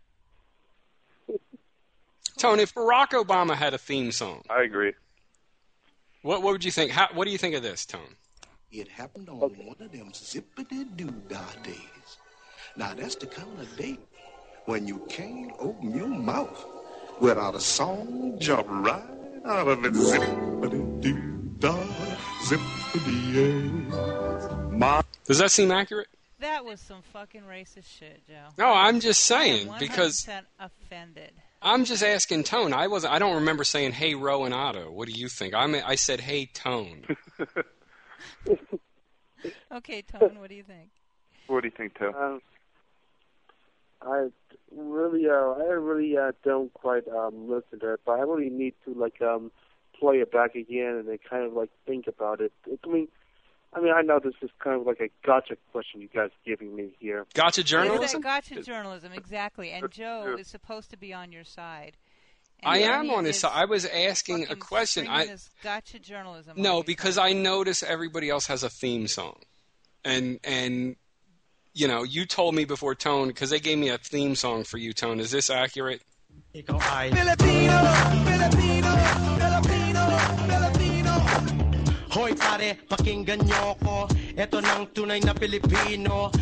[2.38, 4.94] Tony, if Barack Obama had a theme song, I agree.
[6.22, 6.90] what what would you think?
[6.90, 8.16] How, what do you think of this, Tone?
[8.72, 12.16] It happened on one of them zippity doo dah days.
[12.76, 13.98] Now that's the kind of day
[14.64, 16.64] when you can't open your mouth
[17.20, 19.04] without a song jump right
[19.46, 19.92] out of it.
[19.92, 21.86] Zippity doo dah,
[22.42, 24.76] zippity yay.
[24.76, 26.08] My Does that seem accurate?
[26.40, 28.48] That was some fucking racist shit, Joe.
[28.58, 31.32] No, I'm just I am saying because 100% offended.
[31.62, 32.72] I'm just asking Tone.
[32.74, 34.90] I was I don't remember saying hey Ro and Otto.
[34.90, 35.54] What do you think?
[35.54, 37.06] I mean, I said hey Tone.
[39.72, 40.90] Okay, Tone, what do you think?
[41.46, 42.14] What do you think, Tone?
[42.18, 42.40] Um,
[44.02, 44.28] I
[44.74, 48.74] really, uh, I really uh, don't quite um, listen to it, but I really need
[48.84, 49.50] to like um,
[49.98, 52.52] play it back again and then kind of like think about it.
[52.66, 53.08] I mean,
[53.72, 56.46] I mean, I know this is kind of like a gotcha question you guys are
[56.46, 57.26] giving me here.
[57.34, 58.22] Gotcha journalism.
[58.22, 59.70] that gotcha journalism, exactly.
[59.70, 60.38] And Joe true.
[60.38, 61.96] is supposed to be on your side.
[62.60, 63.52] And I am on his side.
[63.54, 65.08] I was asking a question.
[65.08, 66.54] I this gotcha journalism.
[66.56, 69.36] no because I notice everybody else has a theme song,
[70.04, 70.96] and and
[71.76, 74.78] you know you told me before Tone because they gave me a theme song for
[74.78, 75.20] you Tone.
[75.20, 76.00] Is this accurate?
[76.52, 78.92] Filipino, Filipino,
[79.36, 80.02] Filipino,
[80.48, 81.12] Filipino.
[82.08, 84.60] Hoy pare, pakinggan nyo ko Ito
[84.92, 86.32] tunay na Pilipino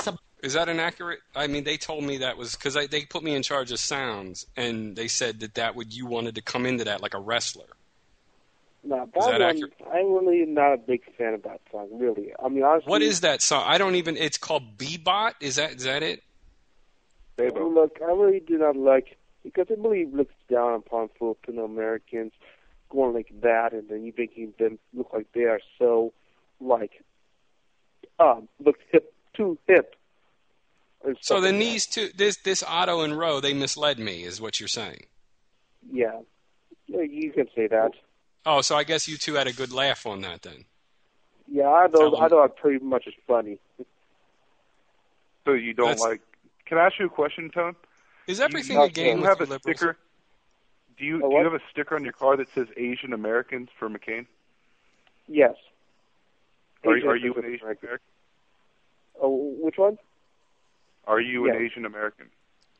[0.00, 0.12] sa
[0.42, 1.20] Is that inaccurate?
[1.34, 4.46] I mean, they told me that was because they put me in charge of sounds,
[4.56, 7.75] and they said that that would you wanted to come into that like a wrestler.
[8.86, 9.72] No, Is that that one, accurate?
[9.92, 11.88] I'm really not a big fan of that song.
[11.92, 13.64] Really, I mean, honestly, What is that song?
[13.66, 14.16] I don't even.
[14.16, 15.32] It's called Bebot.
[15.40, 16.22] Is that is that it?
[17.36, 17.74] Bebo.
[17.74, 22.32] Look, I really do not like because it really looks down upon Filipino Americans
[22.88, 26.12] going like that, and then you making them look like they are so
[26.60, 27.02] like
[28.20, 29.96] um look hip too hip.
[31.20, 31.70] So then like that.
[31.72, 35.06] these two, this this Otto and Ro, they misled me, is what you're saying.
[35.92, 36.20] yeah,
[36.86, 37.92] yeah, you can say that.
[38.46, 40.64] Oh, so I guess you two had a good laugh on that then.
[41.48, 42.10] Yeah, I know.
[42.10, 42.38] Tell I them.
[42.38, 42.44] know.
[42.44, 43.58] It pretty much is funny.
[45.44, 46.20] So you don't That's- like?
[46.64, 47.76] Can I ask you a question, Tone?
[48.26, 49.62] Is everything you- a game Do you have a liberals?
[49.62, 49.96] sticker?
[50.98, 53.88] Do you do you have a sticker on your car that says Asian Americans for
[53.88, 54.26] McCain?
[55.28, 55.54] Yes.
[56.84, 57.86] Are, Asian are you an Pacific Asian American.
[57.88, 58.06] American?
[59.20, 59.98] Oh, which one?
[61.06, 62.30] Are you an Asian American?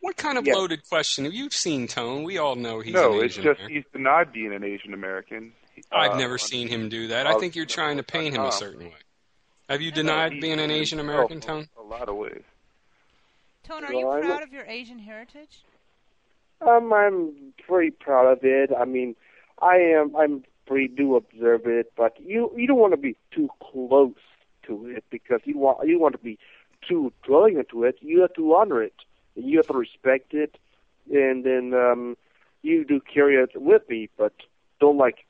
[0.01, 0.55] What kind of Yeah.
[0.55, 1.25] loaded question?
[1.25, 2.23] Have you seen Tone?
[2.23, 3.77] We all know he's no, an it's Asian just American.
[3.77, 5.53] he's denied being an Asian American.
[5.93, 7.27] I've Uh, never seen him do that.
[7.27, 8.95] I think you're trying to paint him a certain way.
[9.69, 11.69] Have you denied he- being an Asian American, in Tone?
[11.77, 12.43] A lot of ways.
[13.65, 15.63] Tone, are you I proud look- of your Asian heritage?
[16.61, 18.71] Um, I'm pretty proud of it.
[18.73, 19.17] I mean,
[19.61, 20.15] I am.
[20.17, 24.15] I'm pretty do observe it, but you you don't want to be too close
[24.65, 26.39] to it because you want you want to be
[26.89, 27.99] too dwelling into it.
[28.01, 28.95] You have to honor it.
[29.37, 30.57] You have to respect it,
[31.13, 32.17] and then um,
[32.63, 34.33] you do carry it with me, but
[34.81, 35.27] don't like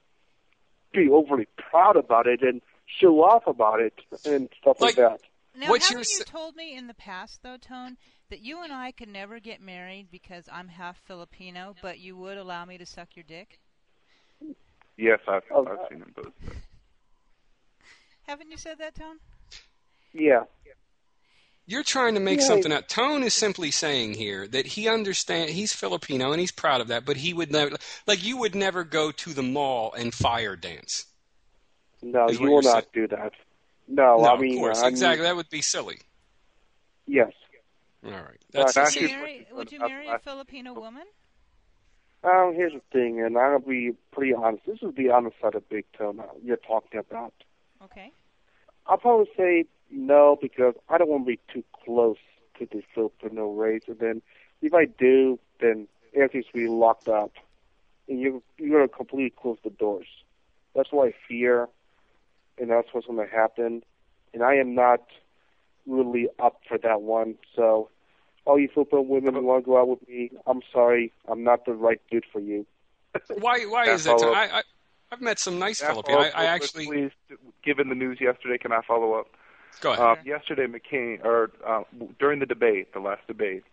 [0.92, 5.21] be overly proud about it and show off about it and stuff like, Like- that.
[5.59, 7.97] Now, What haven't you're told me in the past, though, Tone,
[8.29, 12.37] that you and I could never get married because I'm half Filipino, but you would
[12.37, 13.59] allow me to suck your dick?
[14.99, 16.33] Yes, I've Oh, I've uh, seen him both.
[18.27, 19.16] Haven't you said that, Tone?
[20.12, 20.42] Yeah.
[21.68, 22.88] You're trying to make Yeah, something out.
[22.88, 27.05] Tone is simply saying here that he understand he's Filipino and he's proud of that,
[27.05, 27.76] but he would never
[28.07, 31.07] like you would never go to the mall and fire dance.
[32.02, 33.33] No, you what will you're not do that.
[33.88, 35.22] No, no, I mean, of course, I mean, exactly.
[35.24, 35.98] That would be silly.
[37.07, 37.33] Yes.
[38.05, 40.74] All right, Uh, that's That's Would you marry, would you uh, marry uh, a Filipino
[40.74, 41.05] woman?
[42.22, 44.66] Um, here's the thing, and I'll be pretty honest.
[44.66, 47.33] This is the honest side of Big Tone now you're talking about.
[47.85, 48.12] Okay.
[48.87, 52.18] I'll probably say no because I don't want to be too close
[52.59, 54.22] to the Filipino race, and then
[54.62, 57.33] if I do, then everything's going to be locked up,
[58.09, 60.07] and you you're gonna completely close the doors.
[60.75, 61.68] That's what I fear,
[62.59, 63.83] and that's what's gonna happen.
[64.35, 65.01] And I am not
[65.87, 67.37] really up for that one.
[67.55, 67.90] So,
[68.44, 71.64] all you Filipino women who want to go out with me, I'm sorry, I'm not
[71.64, 72.66] the right dude for you.
[73.38, 73.64] why.
[73.64, 74.18] Why is that?
[74.18, 74.37] follow Tone?
[74.37, 74.53] up?
[74.53, 74.62] I, I
[75.12, 76.18] I've met some nice Can I Filipino.
[76.18, 77.11] I, I actually please,
[77.64, 79.29] given the news yesterday, can I follow up?
[79.81, 80.05] Go ahead.
[80.05, 81.83] Uh, yesterday, McCain, or uh,
[82.19, 83.65] during the debate, the last debate,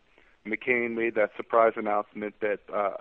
[0.46, 2.98] McCain made that surprise announcement that uh,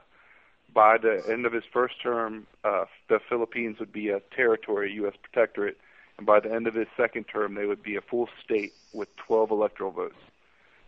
[0.73, 4.95] by the end of his first term, uh, the Philippines would be a territory, a
[4.97, 5.15] U.S.
[5.23, 5.79] protectorate,
[6.19, 9.15] and by the end of his second term, they would be a full state with
[9.17, 10.15] 12 electoral votes.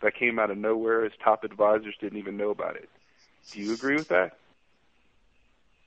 [0.02, 1.04] That came out of nowhere.
[1.04, 2.88] His top advisors didn't even know about it.
[3.52, 4.36] Do you agree with that?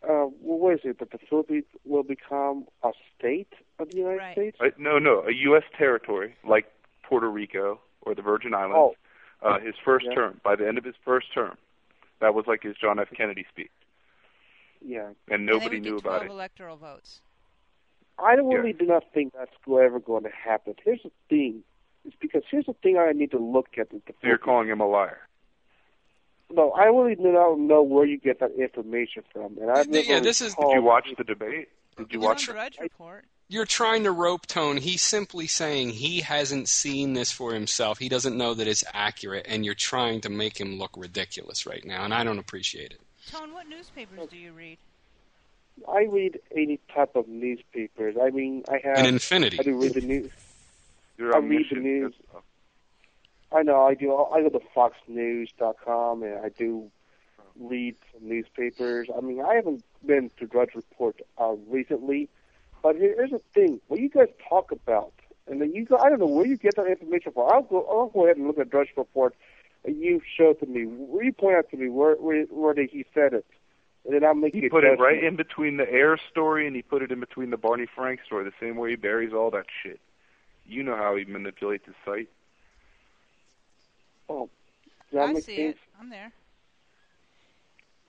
[0.08, 1.00] Uh, well, what is it?
[1.00, 4.34] That the Philippines will become a state of the United Right.
[4.34, 4.58] States?
[4.62, 5.64] Uh, no, no, a U.S.
[5.78, 6.66] territory like
[7.04, 8.76] Puerto Rico or the Virgin Islands.
[8.78, 8.96] Oh.
[9.42, 10.16] Uh, his first Yeah.
[10.16, 11.58] term, by the end of his first term,
[12.22, 13.10] that was like his John F.
[13.16, 13.70] Kennedy speech,
[14.82, 15.08] Yeah.
[15.08, 16.32] and And nobody they would knew get 12 about it.
[16.32, 17.22] electoral votes.
[18.18, 18.58] I don't Yeah.
[18.58, 20.74] really do not think that's go- ever going to happen.
[20.84, 21.64] Here's the thing.
[22.06, 23.90] It's because here's the thing I need to look at.
[23.90, 25.27] The So you're calling him a liar.
[26.52, 29.58] No, I really do not know where you get that information from.
[29.60, 31.70] And I've Th- never yeah, this is- Did you watch the debate?
[31.98, 32.56] Did you It's watch the it?
[32.56, 33.26] Drudge Report.
[33.50, 34.78] You're trying to rope Tone.
[34.78, 37.98] He's simply saying he hasn't seen this for himself.
[37.98, 41.84] He doesn't know that it's accurate, and you're trying to make him look ridiculous right
[41.86, 43.00] now, and I don't appreciate it.
[43.32, 44.78] Tone, what newspapers do you read?
[45.88, 48.16] I read any type of newspapers.
[48.22, 48.98] I mean, I have.
[48.98, 49.60] An infinity.
[49.60, 50.32] I do read the news.
[51.18, 52.14] You're I read the news.
[53.52, 53.86] I know.
[53.86, 54.14] I do.
[54.16, 56.92] I go to FoxNews.com and I do
[57.60, 59.08] read some newspapers.
[59.16, 62.30] I mean, I haven't been to Drudge Report uh, recently,
[62.84, 65.14] but here's the thing: what you guys talk about,
[65.48, 67.48] and then you go, I don't know where you get that information from.
[67.50, 67.86] I'll go.
[67.90, 69.34] I'll go ahead and look at Drudge Report,
[69.86, 70.84] and you show it to me.
[70.84, 73.46] Where you point out to me where where, where the, he said it,
[74.08, 76.82] and then I'll make He put it right in between the Air story and he
[76.82, 79.66] put it in between the Barney Frank story, the same way he buries all that
[79.84, 80.00] shit.
[80.66, 82.30] You know how he manipulates his site.
[84.30, 84.50] Oh,
[85.12, 85.76] does that I make see sense?
[85.76, 85.78] it.
[86.00, 86.32] I'm there.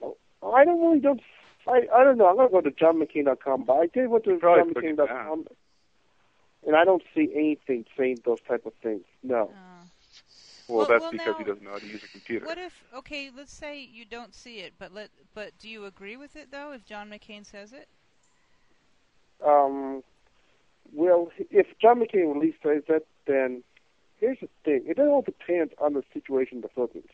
[0.01, 1.21] Oh, I don't really don't.
[1.67, 2.27] I I don't know.
[2.27, 5.47] I'm gonna go to johnmccain.com, but I did went to Probably took it johnmccain.com,
[6.67, 9.03] and I don't see anything saying those type of things.
[9.23, 9.51] No.
[9.53, 9.85] Uh,
[10.67, 12.45] Well, Well- that's well, because now- he doesn't know how to use a computer.
[12.45, 16.15] What if okay, let's say you don't see it, but let but do you agree
[16.15, 17.87] with it though if John McCain says it?
[19.43, 20.03] Um,
[20.91, 23.63] well, if John McCain really says that, then
[24.19, 24.83] here's the thing.
[24.87, 27.09] It all depends on the situation in the Philippines.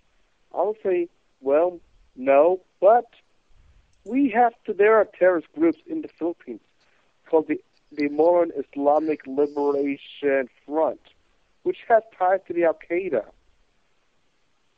[0.54, 1.10] I'll say,
[1.42, 1.80] well,
[2.16, 3.06] no, but
[4.06, 4.74] we have to.
[4.74, 6.62] There are terrorist groups in the Philippines
[7.30, 7.60] called the
[7.92, 11.00] the Moro Islamic Liberation Front,
[11.64, 13.24] which has ties to the Al Qaeda.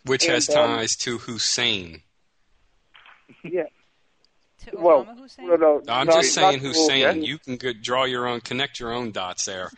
[0.06, 2.02] Which And, has um, ties to Hussein.
[3.44, 3.64] Yeah.
[4.66, 5.48] To Well, Hussein?
[5.48, 7.02] no, no, I'm no, just saying not- Hussein.
[7.04, 9.70] well, You can go, draw your own, connect your own dots there.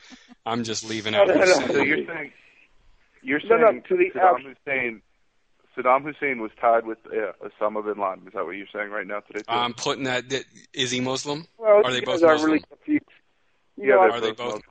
[0.46, 1.68] I'm just leaving No, out no, no, Hussein.
[1.68, 2.32] So you're saying
[3.22, 5.02] you're No, no, saying to the Saddam act- Hussein
[5.78, 8.28] Saddam Hussein was tied with uh, Osama bin Laden.
[8.28, 9.40] Is that what you're saying right now today?
[9.40, 9.46] too?
[9.48, 10.44] I'm putting that, that.
[10.74, 11.46] Is he Muslim?
[11.58, 12.44] Well, Are they you both Muslim?
[12.52, 13.06] really confused.
[13.78, 14.46] You yeah, know, they're Are they both both?
[14.48, 14.62] Muslim.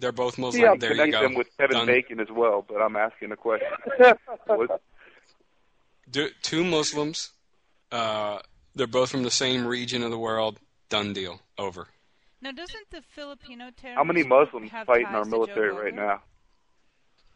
[0.00, 0.62] They're both Muslim.
[0.62, 1.20] Yeah, there you Connect go.
[1.22, 1.86] them with Kevin Done.
[1.86, 3.68] Bacon as well, but I'm asking a question.
[4.46, 4.80] What-
[6.10, 7.30] Du- two Muslims.
[7.92, 8.38] Uh,
[8.74, 10.58] they're both from the same region of the world.
[10.88, 11.40] Done deal.
[11.58, 11.88] Over.
[12.40, 16.22] Now, doesn't the Filipino terrorist How many Muslims fight in our military right now?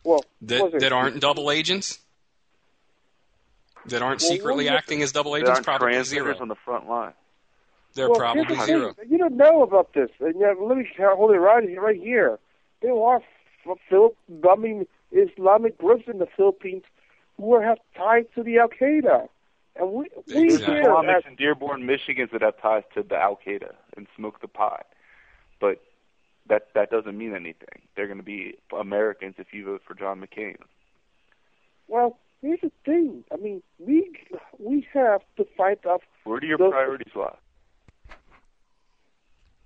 [0.04, 1.98] Well, That that aren't double agents.
[3.86, 5.60] That aren't Well, secretly well, acting as double agents.
[5.60, 6.36] Probably zero.
[6.40, 7.12] on the front line.
[7.94, 8.92] They're well, probably here's the zero.
[8.94, 9.06] thing.
[9.10, 10.08] You don't know about this.
[10.20, 12.38] And yeah, let me hold it right here, right here.
[12.80, 13.20] There are
[13.66, 14.16] F- Philip,
[14.48, 16.84] I mean, Islamic groups in the Philippines
[17.36, 19.28] who have ties to the Al Qaeda,
[19.76, 20.74] and we we There's Exactly.
[20.76, 24.48] here Islamics in Dearborn, Michigan that have ties to the Al Qaeda and smoke the
[24.48, 24.86] pot.
[25.60, 25.82] But
[26.48, 27.82] that that doesn't mean anything.
[27.96, 30.56] They're going to be Americans if you vote for John McCain.
[31.88, 32.18] well.
[32.44, 33.22] Here's the thing.
[33.32, 34.12] I mean, we
[34.58, 36.00] we have to fight off.
[36.24, 37.36] Where do your Those- priorities lie?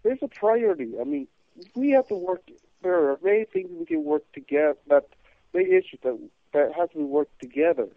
[0.03, 0.93] There's a priority.
[1.01, 1.27] I mean,
[1.75, 2.43] we have to work.
[2.83, 4.77] There are many things we can work together.
[4.89, 5.07] That
[5.55, 6.19] many issues that
[6.53, 7.89] that have to be worked together.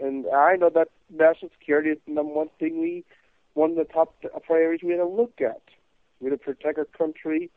[0.00, 3.04] And I know that national security is the number one thing we,
[3.54, 4.14] one of the top
[4.46, 5.60] priorities we have to look at.
[6.20, 7.50] We have to protect our country,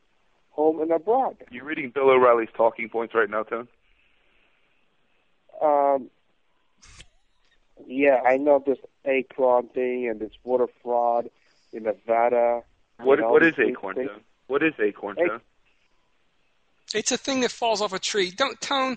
[0.56, 1.36] home and abroad.
[1.52, 3.68] You're reading Bill O'Reilly's talking points right now, Tone?
[5.62, 6.10] Um,
[7.86, 11.30] yeah, I know this Acorn thing and this water fraud
[11.74, 12.62] in Nevada.
[13.00, 14.22] What and all what these is things- Acorn things- Tone?
[14.48, 15.42] What is Acorn Tone?
[16.94, 18.32] It's a thing that falls off a tree.
[18.32, 18.96] Don't Tone.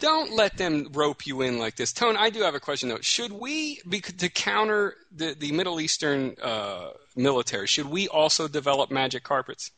[0.00, 1.92] Don't let them rope you in like this.
[1.92, 2.98] Tone, I do have a question though.
[3.00, 8.90] Should we, be, to counter the, the Middle Eastern uh, military, should we also develop
[8.90, 9.70] magic carpets?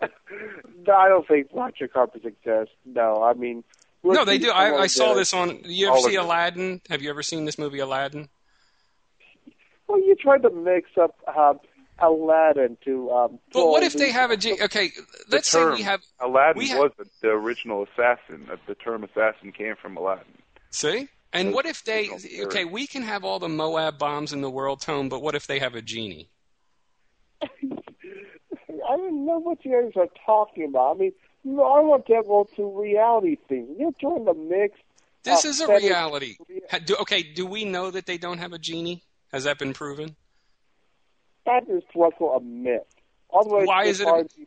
[0.00, 2.72] I don't think black carpets exist.
[2.84, 3.64] No, I mean.
[4.04, 4.50] no, they do.
[4.50, 5.60] I, I saw this on.
[5.64, 6.18] You ever all see it.
[6.18, 6.80] Aladdin?
[6.90, 8.28] Have you ever seen this movie Aladdin?
[9.88, 11.60] Well, you tried to mix up um,
[12.00, 13.10] Aladdin to.
[13.10, 14.58] Um, But what if they the- have a G?
[14.60, 14.90] Okay,
[15.30, 16.02] let's say we have.
[16.20, 18.48] Aladdin we ha- was the, the original assassin.
[18.50, 20.24] Uh, The term assassin came from Aladdin.
[20.70, 21.08] See?
[21.32, 22.08] And what if they?
[22.44, 25.08] Okay, we can have all the Moab bombs in the world, Tone.
[25.08, 26.28] But what if they have a genie?
[28.88, 30.96] I don't know what you guys are talking about.
[30.96, 31.12] I mean,
[31.44, 33.68] you know, I want to go to reality things.
[33.78, 34.78] You're trying to mix.
[35.22, 36.36] This uh, is a fetish- reality.
[36.70, 39.02] Ha- do, okay, do we know that they don't have a genie?
[39.32, 40.16] Has that been proven?
[41.46, 42.82] That is what's called a myth.
[43.32, 44.46] Otherwise, Why it's is it a- hard to-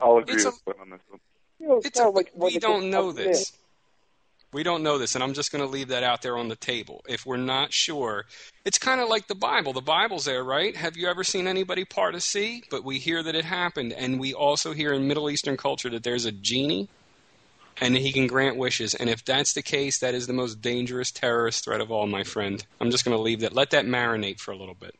[0.00, 1.20] I'll agree It's a- with on this one.
[1.58, 3.52] You know, It's kind a, like we don't know this.
[3.52, 3.58] myth.
[4.52, 6.56] We don't know this, and I'm just going to leave that out there on the
[6.56, 7.04] table.
[7.08, 8.24] If we're not sure,
[8.64, 9.72] it's kind of like the Bible.
[9.72, 10.74] The Bible's there, right?
[10.76, 12.62] Have you ever seen anybody part a sea?
[12.70, 16.04] But we hear that it happened, and we also hear in Middle Eastern culture that
[16.04, 16.88] there's a genie,
[17.80, 18.94] and he can grant wishes.
[18.94, 22.22] And if that's the case, that is the most dangerous terrorist threat of all, my
[22.22, 22.64] friend.
[22.80, 23.52] I'm just going to leave that.
[23.52, 24.94] Let that marinate for a little bit.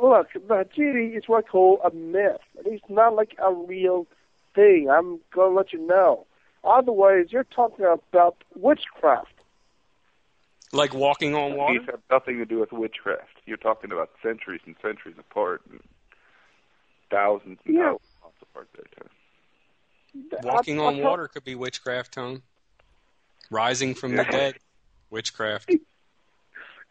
[0.00, 2.40] Look, the genie is what I call a myth.
[2.64, 4.06] It's not like a real
[4.54, 4.88] thing.
[4.90, 6.24] I'm going to let you know.
[6.64, 9.32] Otherwise, you're talking about witchcraft.
[10.72, 11.78] Like walking on water.
[11.78, 13.40] These have nothing to do with witchcraft.
[13.44, 15.80] You're talking about centuries and centuries apart, and
[17.10, 17.92] thousands and Yeah.
[17.92, 19.10] thousands of miles apart there, Tone.
[20.44, 22.42] Walking I'm- on I'm water could be witchcraft, Tone.
[23.50, 24.58] Rising from the dead,
[25.10, 25.70] witchcraft.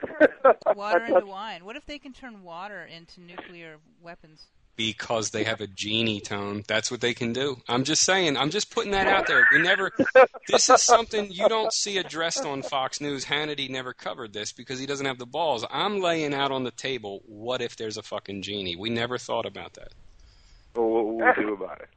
[0.75, 1.63] Water into wine.
[1.63, 4.47] What if they can turn water into nuclear weapons?
[4.79, 6.63] Because they have a genie tone.
[6.65, 7.57] That's what they can do.
[7.67, 8.37] I'm just saying.
[8.37, 9.45] I'm just putting that out there.
[9.51, 9.91] We never.
[10.47, 13.25] This is something you don't see addressed on Fox News.
[13.25, 15.65] Hannity never covered this because he doesn't have the balls.
[15.69, 17.21] I'm laying out on the table.
[17.25, 18.77] What if there's a fucking genie?
[18.77, 19.89] We never thought about that.
[20.75, 21.89] Well, what will we do about it?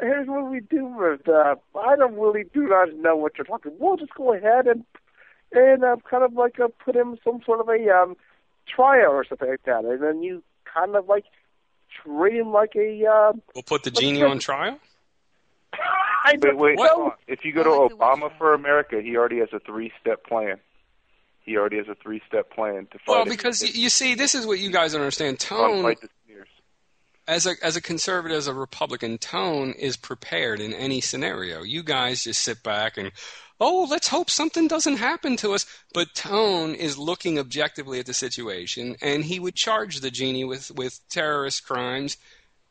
[0.00, 1.28] Here's what we do with.
[1.28, 3.72] Uh, I don't really do not know what you're talking.
[3.80, 4.84] We'll just go ahead and
[5.52, 8.16] and uh, kind of like uh, put him some sort of a um,
[8.68, 11.24] trial or something like that, and then you kind of like
[12.02, 13.06] treat him like a.
[13.06, 14.78] Um, We'll put the genie on trial.
[16.26, 16.76] I Wait, wait.
[16.76, 17.14] know.
[17.26, 20.24] If you go to Oh, like the Obama for America, he already has a three-step
[20.26, 20.56] plan.
[21.42, 23.08] He already has a three-step plan to fight.
[23.08, 25.38] Well, because y- you see, this is what you guys understand.
[25.38, 26.48] Tone, fight the smears.
[27.28, 31.62] as a as a conservative, as a Republican, Tone is prepared in any scenario.
[31.62, 33.12] You guys just sit back and,
[33.60, 35.66] oh, let's hope something doesn't happen to us.
[35.92, 40.70] But Tone is looking objectively at the situation, and he would charge the genie with
[40.72, 42.16] with terrorist crimes,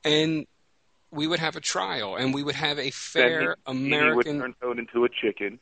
[0.03, 0.45] and
[1.11, 4.35] we would have a trial, and we would have a fair he, American.
[4.35, 5.59] He would turn Toad into a chicken,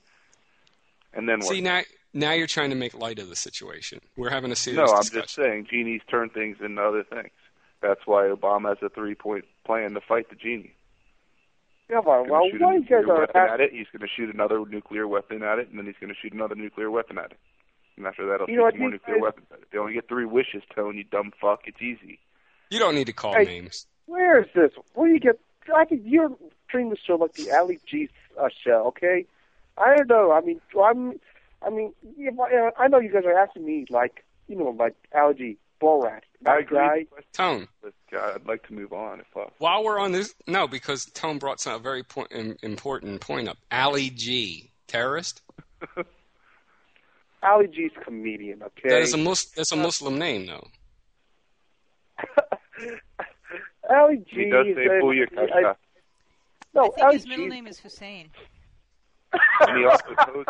[1.14, 1.50] and then what?
[1.50, 1.82] See now,
[2.14, 4.00] now you're trying to make light of the situation.
[4.16, 4.90] We're having a serious.
[4.90, 5.22] no, I'm discussion.
[5.22, 7.32] just saying genies turn things into other things.
[7.82, 10.76] That's why Obama has a three-point plan to fight the genie.
[11.92, 13.72] Yeah, well, He's well, going to shoot why you guys are at it.
[13.74, 16.32] He's going to shoot another nuclear weapon at it, and then he's going to shoot
[16.32, 17.38] another nuclear weapon at it.
[17.98, 19.66] And after that, he'll You shoot know more nuclear guys- weapons at it.
[19.72, 21.64] They only get three wishes, Tone, you dumb fuck.
[21.66, 22.20] It's easy.
[22.70, 23.44] You don't need to call Hey.
[23.44, 23.86] names.
[24.06, 24.72] Where is this?
[24.94, 25.38] Where do you get?
[25.76, 26.32] I think you're
[26.70, 29.26] treating the show like the Ali G uh, show, okay?
[29.78, 30.32] I don't know.
[30.32, 31.20] I mean, I'm.
[31.62, 34.70] I mean, if I, uh, I know you guys are asking me like, you know,
[34.70, 36.78] like Ali G, Borat, I that agree.
[36.78, 37.06] guy.
[37.34, 37.68] Tone.
[37.82, 39.54] But uh, I'd like to move on if possible.
[39.58, 42.32] While we're on this, no, because Tone brought some a very point,
[42.64, 43.58] important point up.
[43.72, 45.42] Ali G, terrorist.
[47.44, 48.90] Ali G's comedian, okay?
[48.90, 50.68] That is a mus- that's a Muslim name, though.
[53.90, 54.46] Ali G.
[54.46, 55.66] He does is say a- booyakasha.
[55.66, 55.76] I-
[56.74, 57.50] No, I think Ali his middle G.
[57.50, 58.30] name is Hussein.
[59.62, 60.46] And he also poses,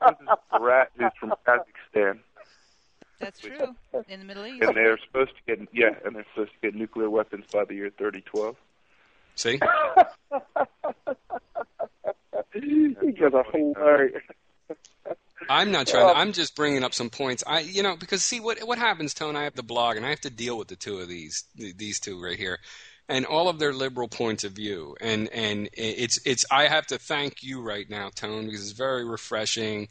[0.00, 2.18] poses a rat who's from Kazakhstan.
[3.22, 3.74] That's true.
[4.08, 4.62] In the Middle East.
[4.62, 7.74] And they're supposed to get yeah, and they're supposed to get nuclear weapons by the
[7.74, 8.56] year 3012.
[9.36, 9.60] See,
[12.54, 14.22] you guys are hilarious.
[15.48, 16.06] I'm not trying.
[16.06, 16.16] To, oh.
[16.16, 17.44] I'm just bringing up some points.
[17.46, 19.36] I, you know, because see what what happens, Tone.
[19.36, 22.00] I have the blog, and I have to deal with the two of these these
[22.00, 22.58] two right here,
[23.08, 24.96] and all of their liberal points of view.
[25.00, 26.44] And and it's it's.
[26.50, 29.88] I have to thank you right now, Tone, because it's very refreshing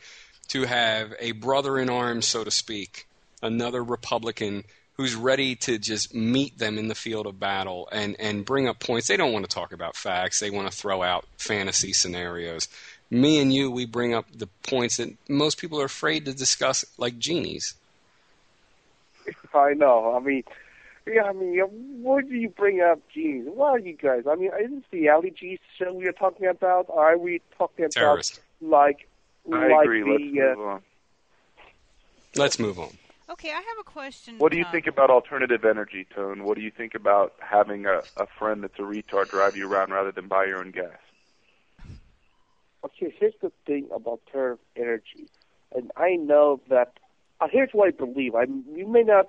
[0.50, 3.08] to have a brother in arms, so to speak,
[3.42, 4.64] another Republican
[4.94, 8.80] who's ready to just meet them in the field of battle and, and bring up
[8.80, 9.08] points.
[9.08, 10.40] They don't want to talk about facts.
[10.40, 12.68] They want to throw out fantasy scenarios.
[13.10, 16.86] Me and you, we bring up the points that most people are afraid to discuss,
[16.98, 17.74] like genies.
[19.54, 20.16] I know.
[20.16, 20.44] I mean,
[21.06, 21.24] yeah.
[21.24, 21.60] I mean,
[22.02, 23.48] what do you bring up, genes?
[23.52, 24.24] What are you guys?
[24.30, 26.88] I mean, is this the Ali G show we are talking about?
[26.90, 28.40] Are we talking about Terrorist.
[28.62, 29.08] like
[29.52, 30.04] I like agree.
[30.04, 30.82] Let's uh, move on.
[32.36, 32.98] Let's move on.
[33.32, 34.40] Okay, I have a question.
[34.40, 34.74] What do you Tom.
[34.74, 36.44] think about alternative energy, Tone?
[36.44, 39.92] What do you think about having a, a friend that's a retard drive you around
[39.92, 40.98] rather than buy your own gas?
[42.84, 45.30] Okay, here's the thing about term energy,
[45.74, 46.94] and I know that.
[47.40, 48.36] Uh, here's what I believe.
[48.36, 48.44] I
[48.76, 49.28] you may not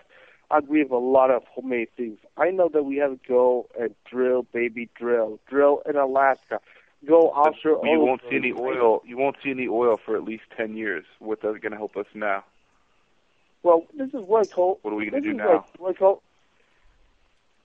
[0.50, 2.18] agree with a lot of homemade things.
[2.36, 6.58] I know that we have to go and drill, baby, drill, drill in Alaska,
[7.06, 7.86] go offshore.
[7.86, 9.02] you won't see any oil.
[9.06, 11.04] You won't see any oil for at least ten years.
[11.20, 12.42] What's that going to help us now?
[13.62, 14.78] Well, this is what I told.
[14.82, 15.64] What are we going to do now?
[15.78, 16.20] What I told.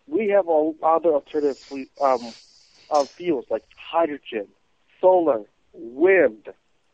[0.08, 1.58] We have all other alternative
[2.00, 2.34] um,
[2.90, 4.48] uh, fuels like hydrogen,
[5.02, 5.42] solar,
[5.74, 6.48] wind,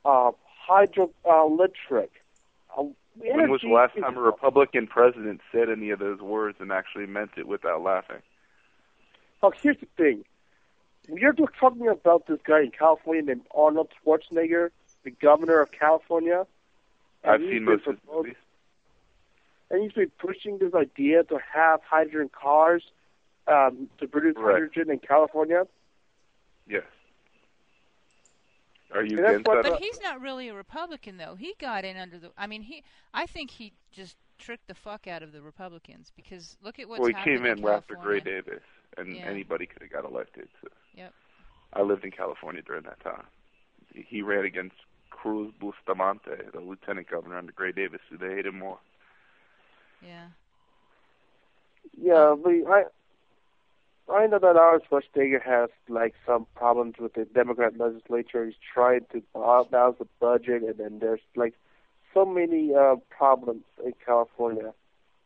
[0.04, 0.32] uh,
[0.68, 2.10] hydroelectric.
[2.76, 2.84] Uh,
[3.18, 7.06] When was the last time a Republican president said any of those words and actually
[7.06, 8.22] meant it without laughing?
[9.44, 10.24] Look, here's the thing.
[11.10, 14.70] We're just talking about this guy in California named Arnold Schwarzenegger,
[15.04, 16.48] the governor of California.
[17.26, 18.36] I've seen most of his movies.
[19.74, 22.84] And he's been pushing this idea to have hydrogen cars
[23.48, 24.54] um, to produce Right.
[24.54, 25.64] hydrogen in California.
[26.68, 26.84] Yes.
[28.92, 29.64] Are you And against that?
[29.64, 31.34] But he's not really a Republican, though.
[31.34, 32.32] He got in under the.
[32.38, 32.84] I mean, he.
[33.16, 37.00] I think he just tricked the fuck out of the Republicans because look at what's
[37.00, 38.62] well, he came in in after Gray Davis,
[38.96, 39.26] and Yeah.
[39.26, 40.50] anybody could have got elected.
[40.62, 40.68] So.
[40.94, 41.14] Yep.
[41.74, 43.26] I lived in California during that time.
[43.96, 44.76] He ran against
[45.10, 48.78] Cruz Bustamante, the lieutenant governor under Gray Davis, who they hated more.
[50.06, 50.28] Yeah.
[51.98, 52.84] Yeah, but I
[54.12, 58.46] I know that Arnold Schwarzenegger has like some problems with the Democrat legislature.
[58.46, 61.54] He's trying to balance the budget, and then there's like
[62.14, 64.74] so many uh, problems in California,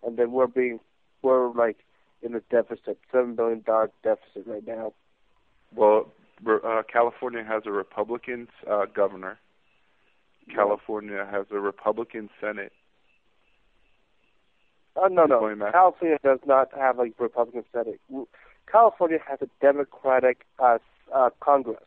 [0.06, 0.80] and then we're being
[1.22, 1.78] we're like
[2.22, 4.94] in a deficit, seven billion dollar deficit right now.
[5.76, 6.12] Well,
[6.46, 9.40] uh, California has a Republican uh, governor.
[10.54, 12.72] California has a Republican Senate.
[15.02, 15.40] Uh, no, no.
[15.72, 18.00] California does not have a Republican Senate.
[18.72, 20.78] California has a Democratic uh,
[21.14, 21.84] uh, Congress,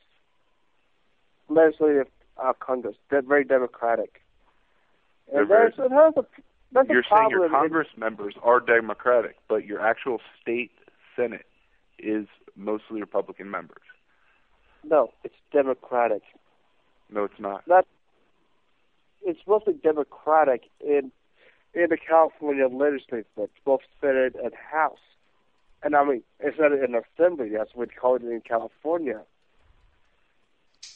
[1.49, 2.07] legislative
[2.43, 2.97] uh, Congress.
[3.11, 4.23] They're very democratic.
[5.31, 6.25] They're And very- there's, it has a,
[6.73, 7.33] that's You're a saying problem.
[7.33, 10.71] your in- Congress members are Democratic, but your actual state
[11.17, 11.47] Senate
[11.99, 13.83] is mostly Republican members.
[14.85, 16.23] No, it's Democratic.
[17.13, 17.67] No, it's not.
[17.67, 17.87] Not.
[19.23, 21.11] It's mostly Democratic in
[21.75, 23.25] in the California legislature,
[23.65, 24.99] both Senate and House.
[25.83, 29.21] And I mean, instead of an assembly, that's what we call it in California.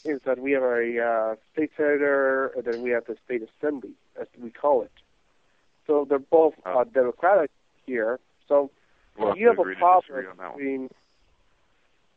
[0.04, 3.92] Is that we have a uh, state senator and then we have the state assembly,
[4.20, 4.90] as we call it.
[5.86, 6.80] So they're both Oh.
[6.80, 7.50] uh, Democratic
[7.86, 8.20] here.
[8.48, 8.70] So
[9.16, 10.58] We'll you to have a problem disagree on that one.
[10.58, 10.90] between.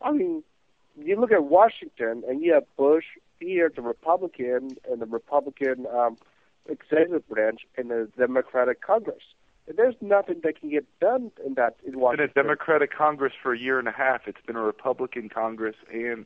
[0.02, 0.44] I mean,
[1.00, 3.06] you look at Washington, and you have Bush
[3.40, 6.18] here, the Republican, and the Republican um,
[6.70, 9.24] executive branch, and the Democratic Congress.
[9.68, 13.34] And there's nothing that can get done in that in It's been a Democratic Congress
[13.42, 14.22] for a year and a half.
[14.28, 16.26] It's been a Republican Congress and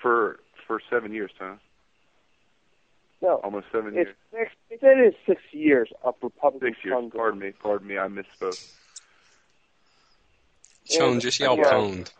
[0.00, 1.54] for for seven years, huh?
[3.22, 4.50] no, Almost seven it's years.
[4.68, 6.94] six, it is six years of Republican Six years.
[6.94, 7.16] Congress.
[7.16, 7.52] Pardon me.
[7.52, 7.98] Pardon me.
[7.98, 8.72] I misspoke.
[10.96, 11.64] Tone, just yell yeah.
[11.64, 12.12] pwned.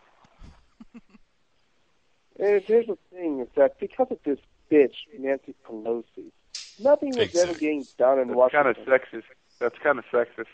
[2.39, 4.39] And here's the thing: is that because of this
[4.71, 6.31] bitch Nancy Pelosi,
[6.79, 7.55] nothing was ever Exactly.
[7.61, 8.75] getting done in Washington.
[8.75, 9.25] That's kind of sexist.
[9.59, 10.47] That's kind of sexist.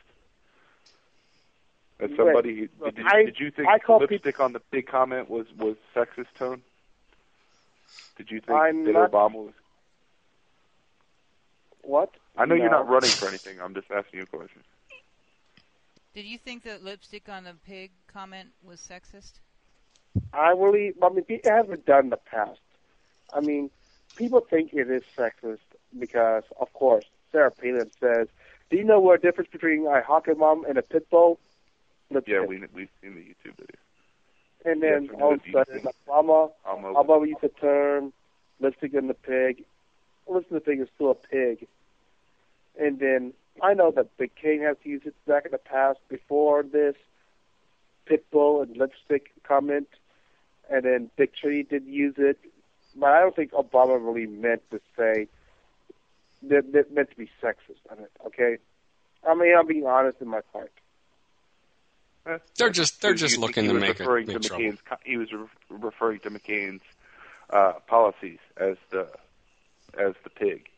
[2.01, 4.87] As Wait, somebody, who- did, I- did you think I call lipstick on the pig
[4.87, 6.63] comment was was sexist tone?
[8.17, 9.53] Did you think I'm that not- Obama was?
[11.83, 12.11] what?
[12.37, 13.61] I know you're not running for anything.
[13.61, 14.63] I'm just asking you a question.
[16.15, 19.33] Did you think the lipstick on the pig comment was sexist?
[20.33, 22.61] I really, I mean, it has been done in the past.
[23.33, 23.71] I mean,
[24.17, 25.59] people think it is sexist
[25.99, 28.29] because, of course, Sarah Palin says,
[28.71, 31.39] "Do you know what the difference between a hockey mom and a pit bull?"
[32.11, 32.35] Lipstick.
[32.35, 33.77] Yeah, we we've seen the YouTube video.
[34.65, 38.13] And then yes, all of a sudden, Obama, Obama- used the term
[38.61, 39.65] "lipstick on the pig."
[40.29, 41.67] Lipstick on the pig is still a pig.
[42.79, 46.63] And then I know that Big King has used it back in the past before
[46.63, 46.97] this
[48.07, 49.89] pitbull and lipstick comment,
[50.71, 52.39] and then Big Tree did use it,
[52.97, 55.29] but I don't think Obama really meant to say
[56.49, 58.11] that, that meant to be sexist on it.
[58.27, 58.59] Okay,
[59.29, 60.73] I mean I'm being honest in my part.
[62.57, 64.49] They're just they're just you looking think to he was make, a, referring make to.
[64.51, 64.81] McCain's.
[64.89, 66.83] co- He was re- referring to McCain's
[67.51, 69.09] uh, policies as the
[69.99, 70.69] as the pig,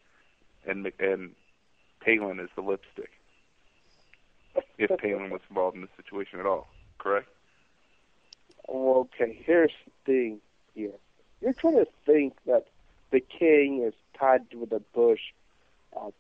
[0.67, 1.33] and and
[2.01, 3.11] Palin as the lipstick.
[4.79, 7.29] If Palin was involved in the situation at all, correct?
[8.69, 10.41] Okay, here's the thing
[10.75, 10.93] here.
[11.43, 12.67] You're trying to think that
[13.11, 15.21] the king is tied with the Bush
[15.97, 16.11] uh,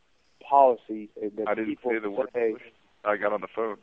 [0.42, 2.54] policies, and that I didn't people say the word say.
[3.04, 3.76] I got on the phone.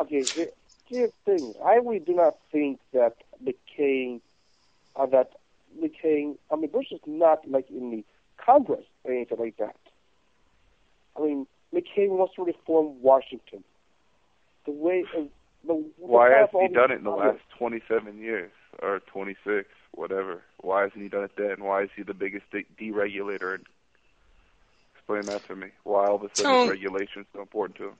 [0.00, 0.48] Okay, here,
[0.86, 1.54] here's the thing.
[1.64, 4.20] I really do not think that the king,
[4.96, 5.30] uh, that
[5.80, 6.36] the king.
[6.50, 8.04] I mean, Bush is not like in the
[8.44, 9.76] Congress or anything like that.
[11.16, 13.62] I mean, McCain wants to reform Washington.
[14.66, 15.22] The way uh,
[15.66, 18.50] the Why hasn't he done it in the Congress- last 27 years
[18.82, 20.42] or 26, whatever?
[20.64, 21.62] Why hasn't he done it then?
[21.62, 23.56] Why is he the biggest de- deregulator?
[23.56, 23.66] And
[24.96, 25.68] explain that to me.
[25.84, 27.94] Why all of a sudden Tone- is so important to him?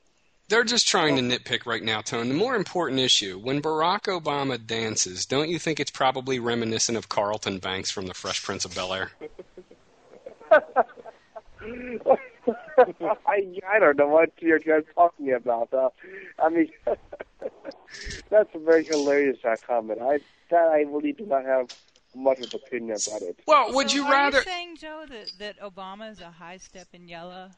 [0.49, 2.29] They're just trying to nitpick right now, Tone.
[2.29, 7.09] The more important issue, when Barack Obama dances, don't you think it's probably reminiscent of
[7.09, 9.11] Carlton Banks from The Fresh Prince of Bel Air?
[13.27, 15.73] I I don't know what you're guys talking about.
[15.73, 15.89] Uh,
[16.39, 16.69] I mean,
[18.29, 20.01] that's a very hilarious uh, comment.
[20.03, 21.69] I that I really do not have
[22.15, 23.39] much of an opinion about it.
[23.47, 24.39] Well, would So you are rather?
[24.39, 27.51] you saying, Joe, that, that Obama is a high step in yellow?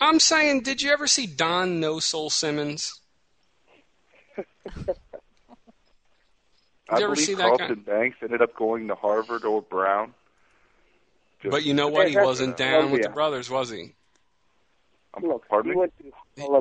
[0.00, 3.00] I'm saying, did you ever see Don No Soul Simmons?
[6.90, 7.42] I believe see that?
[7.58, 10.14] Carlton Banks ended up going to Harvard or Brown.
[11.42, 12.08] Just- But you know what?
[12.08, 13.94] He wasn't uh, down with the brothers, was he?
[15.14, 15.80] I'm- Look, pardon he me?
[15.80, 16.14] went to Columbia,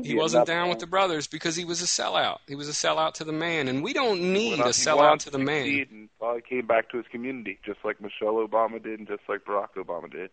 [0.03, 2.39] He wasn't down with the brothers because he was a sellout.
[2.47, 5.39] He was a sellout to the man, and we don't need a sellout to the
[5.39, 5.87] man.
[5.89, 6.09] And
[6.47, 10.11] came back to his community, just like Michelle Obama did, and just like Barack Obama
[10.11, 10.29] did.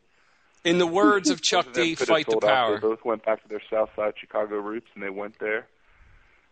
[0.65, 2.43] In the words of Chuck Both of them D, fight the out.
[2.43, 2.75] power.
[2.77, 5.67] They both went back to their South Side Chicago roots, and they went there.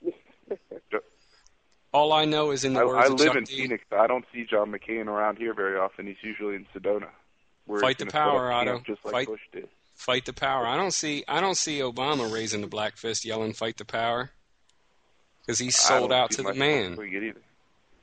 [1.92, 3.84] All I know is in the I, words I of live in Phoenix.
[3.92, 6.06] I don't see John McCain around here very often.
[6.06, 7.08] He's usually in Sedona.
[7.80, 8.82] Fight the power, camp Otto.
[8.86, 9.68] Just like Fight- Bush did.
[10.04, 10.66] Fight the power.
[10.66, 11.22] I don't see.
[11.28, 14.30] I don't see Obama raising the black fist, yelling "Fight the power,"
[15.40, 16.96] because he's I sold out to the man.
[16.96, 17.40] doing it either.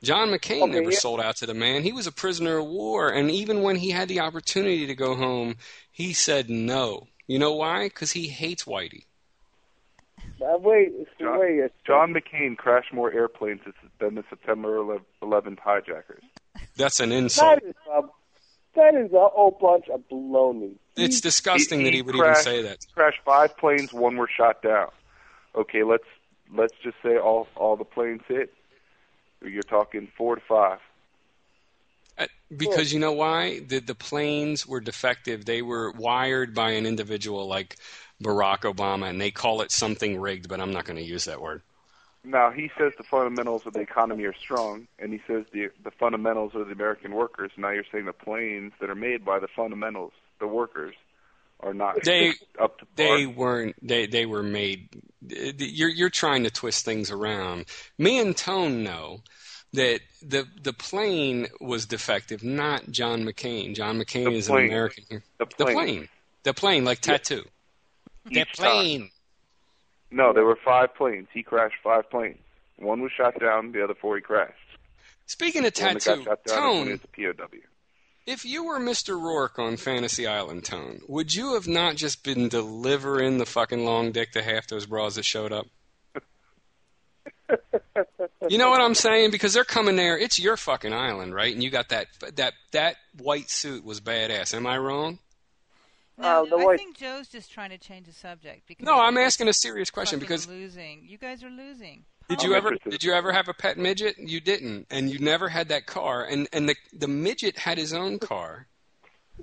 [0.02, 0.98] John McCain Okay, never yeah.
[0.98, 1.82] sold out to the man.
[1.82, 5.14] He was a prisoner of war, and even when he had the opportunity to go
[5.14, 5.56] home,
[5.92, 7.06] he said no.
[7.26, 7.88] You know why?
[7.88, 9.04] Because he hates Whitey.
[10.42, 11.70] Uh, wait, John- wait.
[11.86, 13.60] John McCain crashed more airplanes
[13.98, 14.78] than the September
[15.22, 16.22] 11th hijackers.
[16.76, 17.60] That's an insult.
[17.62, 18.00] That is a,
[18.80, 20.74] that is a whole bunch of baloney.
[20.96, 22.86] It's disgusting He- that he he would crashed- even say that.
[22.94, 24.90] Crashed five planes, one were shot down.
[25.54, 26.04] Okay, let's
[26.52, 28.52] let's just say all all the planes hit.
[29.42, 30.78] You're talking four to five.
[32.18, 33.60] Uh, Because you know why?
[33.60, 35.44] The the planes were defective.
[35.44, 37.76] They were wired by an individual like
[38.22, 41.40] Barack Obama, and they call it something rigged, but I'm not going to use that
[41.40, 41.62] word.
[42.22, 45.90] Now he says the fundamentals of the economy are strong, and he says the the
[45.90, 47.50] fundamentals are the American workers.
[47.56, 50.94] Now you're saying the planes that are made by the fundamentals, the workers,
[51.60, 52.94] are not They- up to par.
[52.96, 53.76] They weren't.
[53.86, 54.88] They they were made.
[55.26, 57.64] You're you're trying to twist things around.
[57.98, 59.20] Me and Tone know
[59.72, 63.74] that the the plane was defective, not John McCain.
[63.74, 64.64] John McCain The is plane.
[64.64, 65.22] an American.
[65.38, 65.56] the plane.
[65.56, 66.08] The plane.
[66.42, 67.44] The plane, like tattoo.
[68.26, 68.66] The Each time.
[68.70, 69.10] plane.
[70.10, 71.28] No, there were five planes.
[71.32, 72.38] He crashed five planes.
[72.78, 73.72] One was shot down.
[73.72, 74.54] The other four he crashed.
[75.26, 76.88] Speaking of one tattoo, got shot down Tone.
[76.88, 77.46] is a POW.
[78.26, 79.20] If you were Mr.
[79.20, 84.12] Rourke on Fantasy Island, Tone, would you have not just been delivering the fucking long
[84.12, 85.66] dick to half those bras that showed up?
[88.48, 89.30] You know what I'm saying?
[89.30, 90.16] Because they're coming there.
[90.18, 91.52] It's your fucking island, right?
[91.52, 92.06] And you got that
[92.36, 94.54] that that white suit was badass.
[94.54, 95.18] Am I wrong?
[96.20, 98.66] No, Uh, the I white- think Joe's just trying to change the subject.
[98.66, 101.04] Because No, I'm asking a serious question because losing.
[101.08, 102.04] You guys are losing.
[102.28, 102.90] did I'm you ever interested.
[102.90, 104.16] did you ever have a pet midget?
[104.18, 106.24] You didn't, and you never had that car.
[106.24, 108.66] And and the the midget had his own car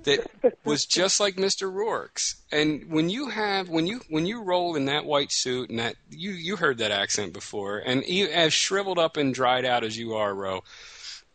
[0.04, 0.20] that
[0.64, 1.72] was just like Mr.
[1.72, 2.36] Rourke's.
[2.52, 5.96] And when you have when you when you roll in that white suit and that
[6.10, 9.98] you you heard that accent before, and you, as shriveled up and dried out as
[9.98, 10.62] you are, Ro.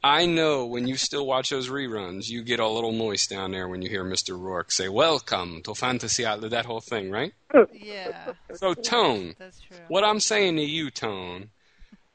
[0.03, 3.69] I know when you still watch those reruns, you get a little moist down there
[3.69, 4.37] when you hear Mr.
[4.37, 7.33] Rourke say, "Welcome to Fantasy Island," that whole thing, right?
[7.71, 9.77] Yeah, So, Tone, that's true.
[9.87, 11.51] what I'm saying to you, Tone,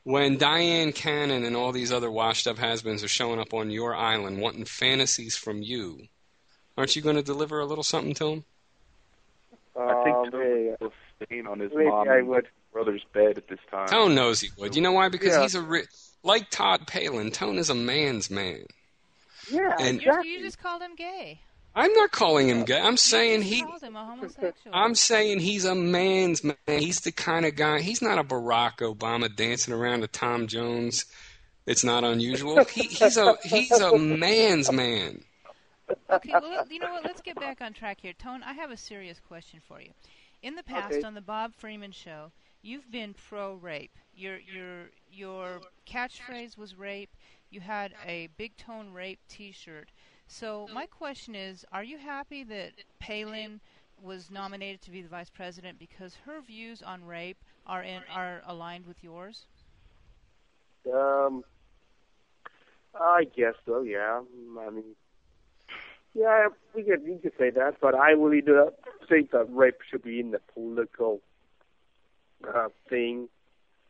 [0.03, 3.95] when Dyan Cannon and all these other washed up has-beens are showing up on your
[3.95, 6.09] island wanting fantasies from you,
[6.77, 8.45] aren't you going to deliver a little something to them?
[9.81, 10.93] I think Um, Tone hey, was
[11.25, 12.49] staying on his maybe mom I would.
[12.73, 13.87] brother's bed at this time.
[13.89, 14.77] Tone knows he would.
[14.77, 15.09] You know why?
[15.09, 15.43] Because Yeah.
[15.43, 15.87] he's a ri-
[16.23, 17.31] like Todd Palin.
[17.31, 18.65] Tone is a man's man.
[19.51, 20.31] Yeah, And- You're, exactly.
[20.33, 21.41] you just called him gay.
[21.75, 22.81] I'm not calling him gay.
[22.81, 23.63] I'm saying he.
[23.63, 24.75] called him a homosexual.
[24.75, 26.57] I'm saying he's a man's man.
[26.67, 27.81] He's the kind of guy.
[27.81, 31.05] He's not a Barack Obama dancing around to Tom Jones.
[31.67, 32.65] It's not unusual.
[32.65, 35.23] He, he's a he's a man's man.
[36.11, 37.05] Okay, well, you know what?
[37.05, 38.13] Let's get back on track here.
[38.15, 39.91] Tone, I have a serious question for you.
[40.43, 41.03] In the past, Okay.
[41.07, 42.33] on the Bob Freeman show,
[42.63, 43.97] you've been pro-rape.
[44.15, 47.15] Your your your catchphrase was rape.
[47.51, 49.91] You had a big tone rape T-shirt.
[50.27, 53.61] So my question is, are you happy that Palin
[54.03, 58.43] was nominated to be the vice president because her views on rape are in, are
[58.47, 59.47] aligned with yours?
[60.93, 61.43] Um,
[62.95, 63.83] I guess so.
[63.83, 64.21] Yeah.
[64.61, 64.95] I mean,
[66.15, 68.75] yeah, we could you could say that, but I really do not
[69.09, 71.23] think that rape should be in the political
[72.47, 73.29] uh, thing.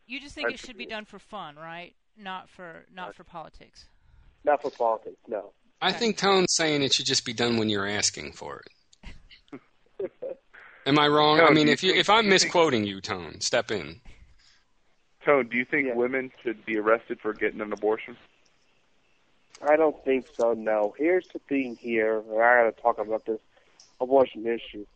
[0.07, 1.95] You just think it should be done for fun, right?
[2.17, 3.87] Not for not for politics.
[4.45, 5.17] Not for politics.
[5.29, 5.53] No.
[5.81, 8.63] I think Tone's saying it should just be done when you're asking for
[9.53, 9.61] it.
[10.87, 11.39] Am I wrong?
[11.39, 13.41] No, I mean, you if you think- if I'm do you think- misquoting you, Tone,
[13.41, 14.01] step in.
[15.25, 15.95] Tone, do you think Yeah.
[15.95, 18.17] women should be arrested for getting an abortion?
[19.69, 20.55] I don't think so.
[20.55, 20.95] No.
[20.97, 21.77] Here's the thing.
[21.77, 23.41] Here, and I got to talk about this
[24.01, 24.87] abortion issue.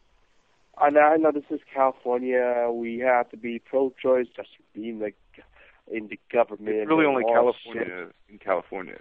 [0.80, 2.68] And I know this is California.
[2.72, 5.16] We have to be pro-choice, just being like
[5.90, 6.76] in the government.
[6.76, 8.98] It's really only all California in California.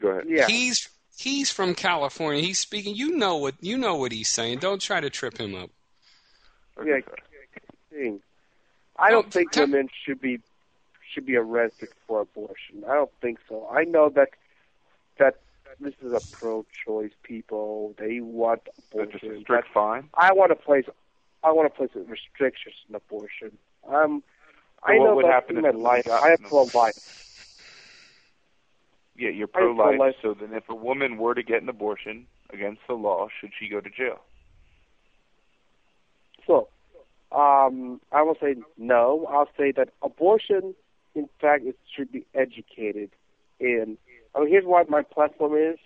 [0.00, 0.24] Go ahead.
[0.28, 0.46] Yeah.
[0.46, 2.42] He's he's from California.
[2.42, 2.94] He's speaking.
[2.94, 4.58] You know what you know what he's saying.
[4.58, 5.70] Don't try to trip him up.
[6.84, 6.98] Yeah.
[7.90, 8.20] thing.
[8.96, 10.40] I don't think tell- women should be
[11.12, 12.82] should be arrested for abortion.
[12.88, 13.68] I don't think so.
[13.72, 14.30] I know that
[15.18, 15.36] that
[15.80, 17.94] this is a pro-choice people.
[17.98, 18.62] They want
[18.92, 19.42] So just a abortion.
[19.42, 20.08] strict fine.
[20.14, 20.84] I want to place
[21.42, 23.56] I want to place restrictions on abortion.
[23.88, 24.22] Um,
[24.86, 26.06] So I what know would that happen in if my a life.
[26.08, 26.94] I am pro-life.
[29.16, 29.96] Yeah, you're pro-life.
[29.96, 30.14] pro-life.
[30.22, 33.68] So then, if a woman were to get an abortion against the law, should she
[33.68, 34.20] go to jail?
[36.46, 36.68] So,
[37.32, 39.26] um, I will say no.
[39.30, 40.74] I'll say that abortion,
[41.14, 43.10] in fact, it should be educated
[43.60, 43.96] in.
[44.34, 45.78] I mean, here's what my platform is.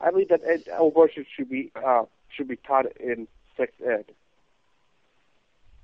[0.00, 3.26] I believe that ed- abortion should be uh, should be taught in
[3.56, 4.04] sex ed.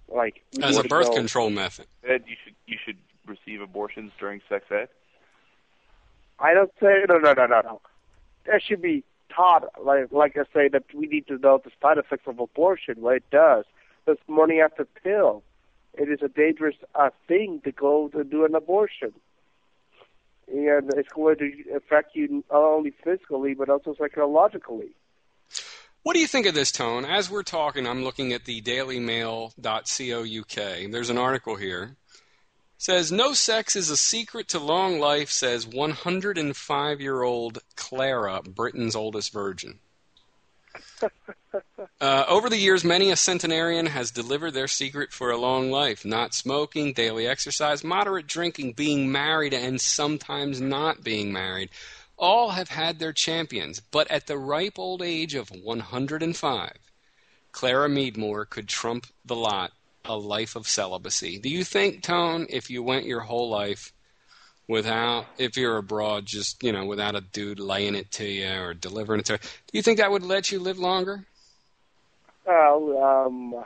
[0.08, 1.86] Like As a birth know- control method.
[2.04, 2.96] Ed, you should you should
[3.26, 4.88] receive abortions during sex ed.
[6.38, 7.80] I don't say no, no, no, no, no.
[8.46, 9.04] That should be
[9.34, 9.64] taught.
[9.82, 13.16] Like, like I say, that we need to know the side effects of abortion, what
[13.16, 13.64] it does.
[14.06, 15.42] This morning after pill,
[15.94, 19.12] it is a dangerous uh, thing to go to do an abortion,
[20.52, 24.90] and it's going to affect you not only physically but also psychologically.
[26.02, 27.04] What do you think of this tone?
[27.04, 30.90] As we're talking, I'm looking at the dailymail.co.uk.
[30.90, 31.98] There's an article here
[32.80, 35.28] Says no sex is a secret to long life.
[35.28, 39.80] Says 105 year old Clara, Britain's oldest virgin.
[42.00, 46.04] Uh, over the years, many a centenarian has delivered their secret for a long life
[46.04, 51.68] not smoking, daily exercise, moderate drinking, being married, and sometimes not being married.
[52.16, 56.72] All have had their champions, but at the ripe old age of 105,
[57.52, 59.72] Clara Meadmore could trump the lot
[60.04, 61.38] a life of celibacy.
[61.38, 63.92] Do you think, Tone, if you went your whole life
[64.70, 68.72] without, if you're abroad, just, you know, without a dude laying it to you or
[68.72, 71.26] delivering it to you, do you think that would let you live longer?
[72.46, 73.64] Well, um,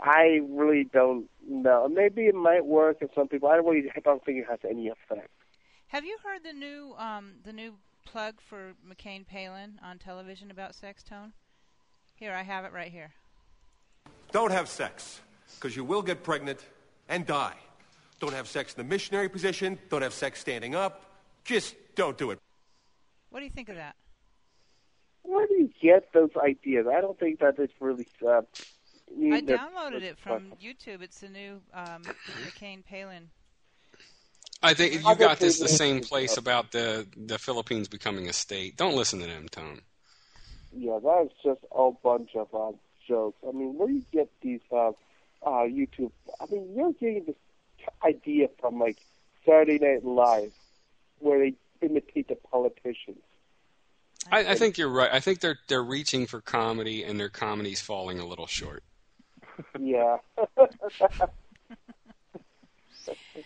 [0.00, 1.88] I really don't know.
[1.88, 3.48] Maybe it might work in some people.
[3.48, 5.28] I don't really I don't think it has any effect.
[5.88, 10.74] Have you heard the new um, the new plug for McCain Palin on television about
[10.74, 11.32] sex tone?
[12.14, 13.10] Here, I have it right here.
[14.30, 15.20] Don't have sex,
[15.56, 16.64] because you will get pregnant
[17.08, 17.56] and die.
[18.22, 19.80] Don't have sex in the missionary position.
[19.88, 21.06] Don't have sex standing up.
[21.42, 22.38] Just don't do it.
[23.30, 23.96] What do you think of that?
[25.22, 26.86] Where do you get those ideas?
[26.86, 28.06] I don't think that it's really.
[28.24, 28.42] Uh,
[29.10, 31.02] I downloaded it from YouTube.
[31.02, 32.04] It's the new um,
[32.46, 33.28] McCain Palin.
[34.62, 38.32] I think you got this the the same place about the the Philippines becoming a
[38.32, 38.76] state.
[38.76, 39.80] Don't listen to them, Tone.
[40.72, 42.70] Yeah, that is just a bunch of uh,
[43.08, 43.38] jokes.
[43.44, 44.90] I mean, where do you get these uh,
[45.44, 46.12] uh, YouTube?
[46.40, 47.34] I mean, you're getting this
[48.04, 48.98] idea from like
[49.46, 50.52] Saturday Night Live,
[51.18, 51.54] where they
[51.86, 53.18] imitate the politicians.
[54.30, 55.10] I, I think you're right.
[55.12, 58.84] I think they're they're reaching for comedy, and their comedy's falling a little short.
[59.78, 60.18] Yeah.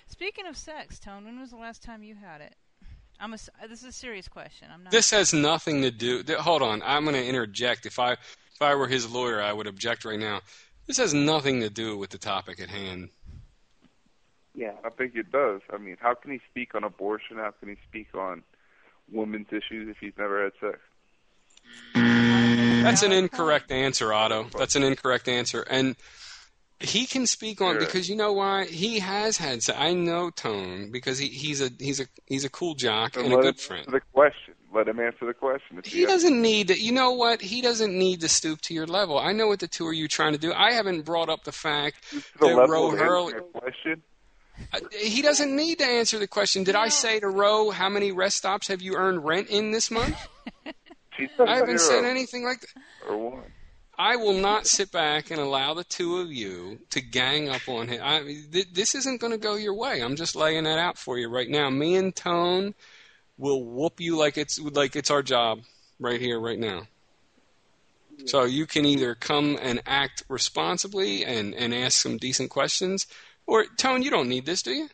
[0.09, 2.55] Speaking of sex, Tone, when was the last time you had it?
[3.18, 4.68] I'm a, s- uh, this is a serious question.
[4.72, 4.91] I'm not.
[4.91, 6.22] This has nothing to do.
[6.22, 7.87] th- Hold on, I'm going to interject.
[7.87, 10.41] If I if I were his lawyer, I would object right now.
[10.87, 13.09] This has nothing to do with the topic at hand.
[14.57, 14.72] Yeah.
[14.84, 15.61] I think it does.
[15.72, 17.36] I mean, how can he speak on abortion?
[17.36, 18.42] How can he speak on
[19.12, 20.78] women's issues if he's never had sex?
[21.94, 24.46] That's an incorrect answer, Otto.
[24.57, 25.96] That's an incorrect answer, and
[26.78, 29.62] he can speak on because you know why he has had.
[29.62, 33.32] se- I know Tone because he, he's a he's a he's a cool jock and
[33.32, 33.86] a good friend.
[33.90, 34.54] the question.
[34.72, 35.78] Let him answer the question.
[35.78, 36.78] If He doesn't need to.
[36.78, 37.40] You know what?
[37.40, 39.18] He doesn't need to stoop to your level.
[39.18, 40.52] I know what the two of you trying to do.
[40.52, 43.32] I haven't brought up the fact to the that level Ro Hurley.
[43.54, 44.02] question.
[44.72, 46.64] Uh, He doesn't need to answer the question.
[46.64, 49.90] Did I say to Ro, how many rest stops have you earned rent in this
[49.90, 50.16] month?
[51.38, 53.09] I haven't said anything like that.
[53.09, 53.44] or what?
[53.98, 57.88] I will not sit back and allow the two of you to gang up on
[57.88, 58.00] him.
[58.04, 58.20] I,
[58.52, 60.00] th- this isn't going to go your way.
[60.02, 61.70] I'm just laying that out for you right now.
[61.70, 62.74] Me and Tone
[63.38, 65.61] will whoop you like it's like it's our job
[65.98, 66.82] right here, right now.
[68.26, 73.07] So you can either come and act responsibly and, and ask some decent questions,
[73.47, 74.88] or Tone, you don't need this, do you?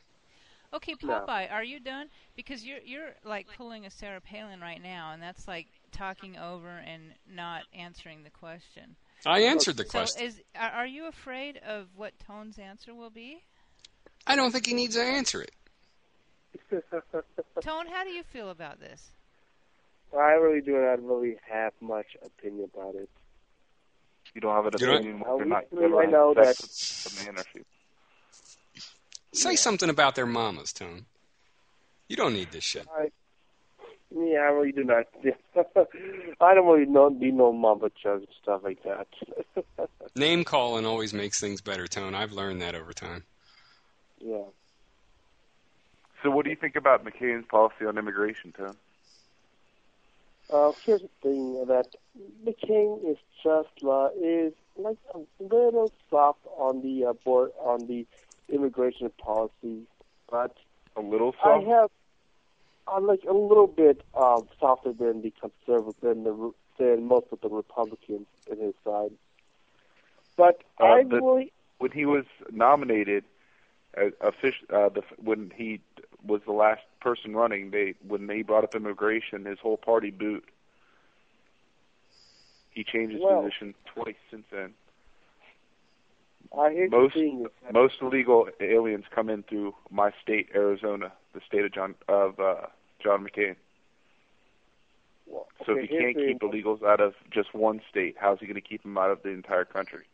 [0.74, 2.06] Okay, Popeye, are you done?
[2.34, 6.68] Because you're you're like pulling a Sarah Palin right now, and that's like talking over
[6.86, 8.96] and not answering the question.
[9.26, 10.22] I answered the So, question.
[10.26, 13.42] is are, are you afraid of what Tone's answer will be?
[14.26, 15.50] I don't think he needs to answer it.
[17.60, 19.10] Tone, how do you feel about this?
[20.16, 23.08] I really do not really have much opinion about it.
[24.34, 26.34] You don't have an You don't- opinion I whether or not really you ever know
[26.34, 27.44] had that- sex with a man
[29.32, 29.52] or female.
[29.52, 31.06] Say something about their mamas, Tone.
[32.08, 32.86] You don't need this shit.
[34.14, 35.06] Yeah, I really do not.
[36.40, 39.06] I don't really know, be no mama judge and stuff like that.
[40.14, 42.14] Name calling always makes things better, Tone.
[42.14, 43.24] I've learned that over time.
[44.20, 44.44] yeah.
[46.22, 48.76] So, what do you think about McCain's policy on immigration, Tone?
[50.52, 51.86] Uh, here's the thing that
[52.44, 58.06] McCain is just like is like a little soft on the uh, board on the
[58.52, 59.82] immigration policy,
[60.30, 60.56] but
[60.96, 61.66] A little I soft.
[61.66, 61.90] have
[62.86, 67.40] uh, like a little bit um, softer than the conservative than the than most of
[67.40, 69.10] the Republicans in his side.
[70.36, 73.24] But Uh, I the- really when he was nominated,
[73.96, 75.80] uh, offic- uh, the, when he
[76.24, 80.44] was the last person running, they when they brought up immigration, his whole party booed.
[82.70, 84.74] He changed his Well- position twice since then.
[86.58, 91.40] I hear Most the thing most illegal aliens come in through my state, Arizona, the
[91.46, 92.66] state of John of uh,
[93.02, 93.56] John McCain.
[95.26, 98.38] well, So okay, if he can't the- keep illegals out of just one state, how's
[98.40, 100.04] he going to keep them out of the entire country?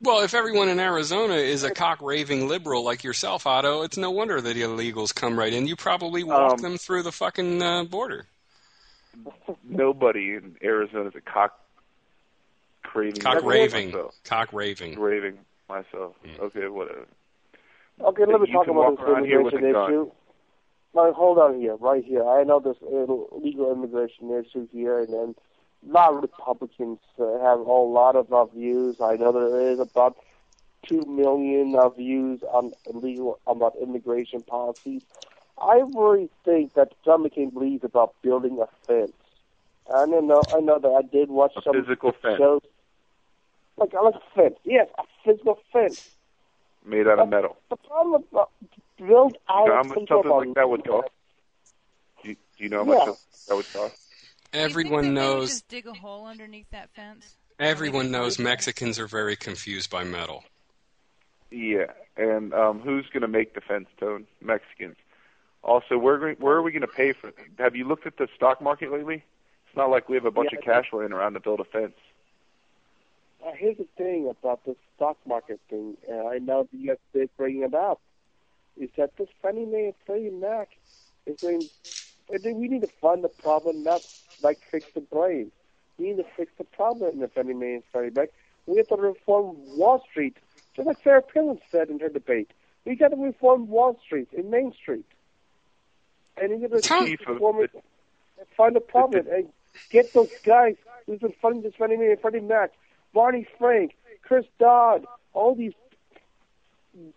[0.00, 4.10] Well, if everyone in Arizona is a cock raving liberal like yourself, Otto, it's no
[4.10, 5.66] wonder that illegals come right in.
[5.66, 8.26] You probably walk Um, them through the fucking uh, border.
[9.64, 11.58] Nobody in Arizona is a cock
[12.94, 13.92] craving Cock raving.
[14.24, 14.98] Cock raving.
[14.98, 15.38] raving
[15.68, 16.14] myself.
[16.24, 16.40] Mm.
[16.40, 17.06] Okay, whatever.
[18.00, 20.10] Okay, let me talk about walk this here with immigration issue.
[20.94, 22.26] Now, hold on here, right here.
[22.26, 25.34] I know this illegal immigration issue here, and then
[25.88, 29.00] a lot of Republicans uh, have a lot of uh, views.
[29.00, 30.16] I know there is about
[30.86, 35.02] two million uh, views on illegal about immigration policies.
[35.60, 39.12] I really think that John McCain believes about building a fence.
[39.92, 40.42] I know.
[40.52, 42.62] I know that I did watch A some physical fence shows.
[43.76, 44.54] Like, like a fence.
[44.64, 46.00] Yes, a physical fence.
[46.84, 47.56] made out of metal.
[47.70, 48.50] The problem about
[48.98, 51.08] build out You know how of much control something like that would cost?
[52.22, 53.12] Do you, do you know how much Yeah.
[53.48, 53.94] that would cost?
[54.52, 55.48] Do you think Everyone that they knows.
[55.50, 57.36] Just dig a hole underneath that fence.
[57.58, 60.44] Everyone knows Mexicans are very confused by metal.
[61.50, 64.26] Yeah, and um, who's going to make the fence, Tone?
[64.40, 64.96] Mexicans.
[65.62, 67.32] Also, where where are we going to pay for?
[67.58, 69.24] Have you looked at the stock market lately?
[69.66, 71.64] It's not like we have a bunch Yeah, of cash laying around to build a
[71.64, 71.94] fence.
[73.44, 75.96] Uh, here's the thing about the stock market thing.
[76.10, 78.00] Uh, I know that you have to bring it up.
[78.78, 80.70] Is that this Fannie Mae and Freddie Mac
[81.26, 81.62] is going?
[82.32, 84.02] I think we need to fund the problem, not
[84.42, 85.52] like fix the blame.
[85.98, 88.30] We need to fix the problem in the Fannie Mae and Freddie Mac.
[88.66, 90.36] We have to reform Wall Street,
[90.74, 92.50] just like Sarah Palin said in her debate.
[92.84, 95.06] We got to reform Wall Street and Main Street,
[96.40, 97.70] and we got to Tom- Chief of reform it
[98.56, 99.48] find the problem and
[99.90, 100.76] get those guys
[101.06, 102.72] who've been funding this Fannie Mae and Freddie Mac,
[103.14, 105.72] Barney Frank, Chris Dodd, all these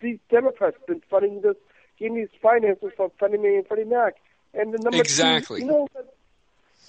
[0.00, 1.56] these Democrats have been funding this,
[1.98, 4.16] getting these finances from Fannie Mae and Freddie Mac.
[4.54, 5.60] And the number Exactly.
[5.60, 5.88] two, you know,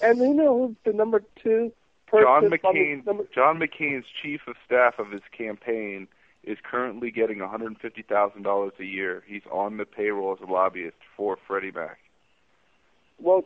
[0.00, 1.72] and you know who's the number two
[2.06, 2.26] person?
[2.26, 6.08] John McCain, number, John McCain's chief of staff of his campaign
[6.42, 9.22] is currently getting $150,000 a year.
[9.26, 11.98] He's on the payroll as a lobbyist for Freddie Mac.
[13.18, 13.44] well,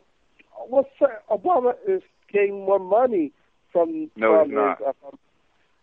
[0.67, 0.89] what's?
[1.29, 2.01] Obama is
[2.31, 3.31] getting more money
[3.71, 4.09] from.
[4.15, 4.77] No, from he's not.
[4.79, 5.19] His, uh, from,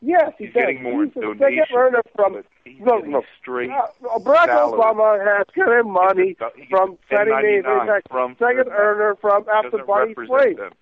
[0.02, 0.60] yes, he He's does.
[0.62, 1.68] getting more he's in the second donations.
[1.74, 2.44] earner from.
[2.64, 3.86] he's no, straight Uh,
[4.18, 4.78] Barack salary.
[4.78, 8.02] Obama has gotten money a- from a Fannie Mae and 1099 Freddie Mac.
[8.10, 10.56] from Second earner from after doesn't Barney represent Frank.
[10.58, 10.72] them.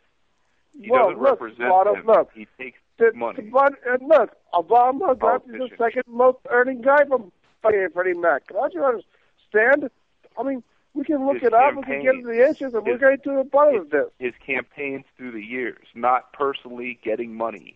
[0.81, 2.07] He well, doesn't look, represent them.
[2.07, 2.31] look.
[2.35, 3.37] He takes The, money.
[3.45, 7.31] the, but, and look, Obama got the second most earning guy from
[7.62, 8.47] Freddie Mac.
[8.49, 9.91] Don't you understand?
[10.39, 10.62] I mean,
[10.95, 13.01] we can look His it up, we can get into the issues, and we're His-
[13.01, 14.07] going to the bottom of this.
[14.18, 17.75] his campaigns through the years, not personally getting money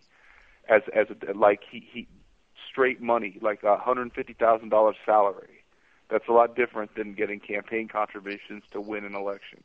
[0.69, 2.07] as as a, like he he
[2.69, 5.63] straight money, like a hundred fifty thousand dollars salary.
[6.09, 9.63] That's a lot different than getting campaign contributions to win an election.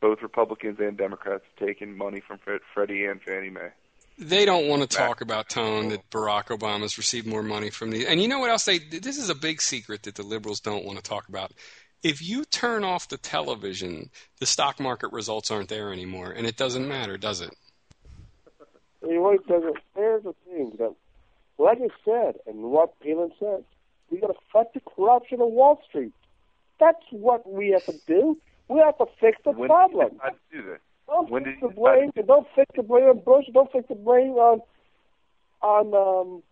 [0.00, 3.70] Both Republicans and Democrats taken money from Fred, Freddie and Fannie Mae.
[4.18, 8.06] They don't want to talk about tone that Barack Obama's received more money from the.
[8.08, 8.64] And you know what else?
[8.64, 11.52] They this is a big secret that the liberals don't want to talk about.
[12.02, 16.56] If you turn off the television, the stock market results aren't there anymore, and it
[16.56, 17.50] doesn't matter, does it?
[19.02, 19.76] It really doesn't.
[19.94, 20.94] Here's the thing that,
[21.58, 23.64] like I said, and what Palin said,
[24.10, 26.12] we got to fight the corruption of Wall Street.
[26.80, 28.38] That's what we have to do.
[28.68, 30.10] We have to fix the When problem.
[30.10, 30.80] did to do this?
[31.06, 32.12] Don't when fix the blame.
[32.12, 33.46] to- Don't fix the blame on Bush.
[33.52, 34.60] Don't fix the blame on
[35.62, 36.42] on um,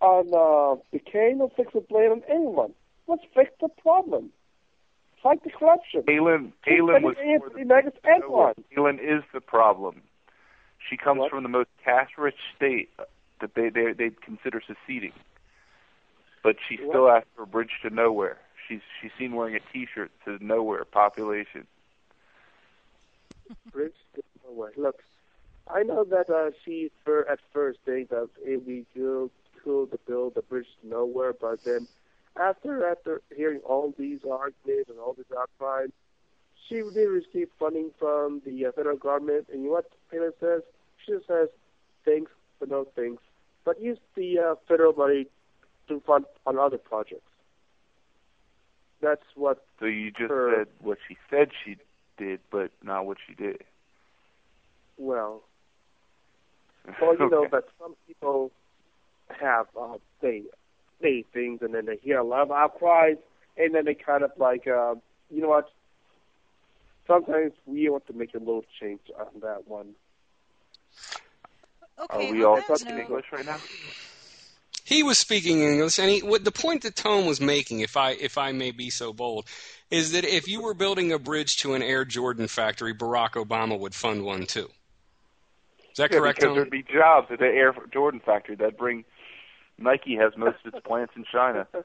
[0.00, 1.38] on uh, McCain.
[1.38, 2.74] Don't fix the blame on anyone.
[3.06, 4.30] Let's fix the problem.
[5.22, 6.02] Fight the corruption.
[6.04, 7.64] Palin Palin was Anthony for the
[8.04, 8.54] and.
[8.74, 10.02] Palin is the problem.
[10.88, 11.30] She comes What?
[11.30, 12.90] from the most cash-rich state
[13.40, 15.12] that they they they'd consider seceding,
[16.42, 18.38] but she still asked for a bridge to nowhere.
[18.68, 21.66] She's she's seen wearing a T-shirt that says "Nowhere Population."
[23.72, 24.72] Bridge to nowhere.
[24.76, 25.02] Look,
[25.68, 29.30] I know that uh, she for at first think that it'd be cool,
[29.64, 31.86] to build a bridge to nowhere, but then
[32.36, 35.90] after after hearing all these arguments and all these outcries,
[36.68, 39.46] she did receive funding from the uh, federal government.
[39.52, 40.62] And you know what Palin says?
[41.04, 41.48] She just says
[42.04, 43.22] thanks but no thanks,
[43.64, 45.26] but use the uh, federal money
[45.88, 47.22] to fund on other projects.
[49.00, 51.76] That's what So you just Her- said what she said she
[52.18, 53.62] did, but not what she did.
[54.98, 55.42] well.
[57.00, 57.50] Well, you know Okay.
[57.52, 58.50] that some people
[59.28, 60.42] have uh, they
[61.00, 63.16] say things and then they hear a lot of outcries
[63.56, 64.94] and then they kind of like uh,
[65.30, 65.70] you know what?
[67.10, 69.94] Sometimes we want to make a little change on that one.
[71.98, 73.58] Okay, Are we all that talking note- English right now?
[74.84, 78.10] He was speaking English, and he, what the point that Tone was making, if I
[78.12, 79.46] if I may be so bold,
[79.90, 83.78] is that if you were building a bridge to an Air Jordan factory, Barack Obama
[83.78, 84.68] would fund one too.
[85.90, 86.56] Is that Yeah, correct, because Tone?
[86.56, 89.04] there'd be jobs at the Air Jordan factory that bring.
[89.78, 91.66] Nike has most of its plants in China.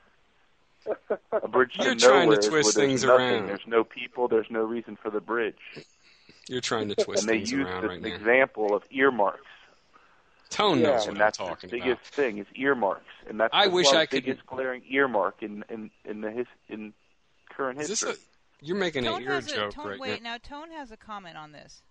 [1.31, 3.25] A bridge You're trying to nowhere is where twist things nothing.
[3.27, 3.47] around.
[3.47, 4.27] There's no people.
[4.27, 5.57] There's no reason for the bridge.
[6.47, 8.07] You're trying to twist and they things use around this right now.
[8.15, 9.41] example of earmarks
[10.51, 11.85] Tone yeah, knows what and I'm that's talking the about.
[11.87, 15.41] biggest thing is earmarks, and that's I the wish club's I could- biggest glaring earmark
[15.41, 16.93] in in in the his in
[17.49, 18.21] current Is this history.
[18.61, 18.65] a?
[18.65, 20.33] You're making Tone an ear has a, joke Tone, right wait, now.
[20.33, 21.81] now Tone has a comment on this.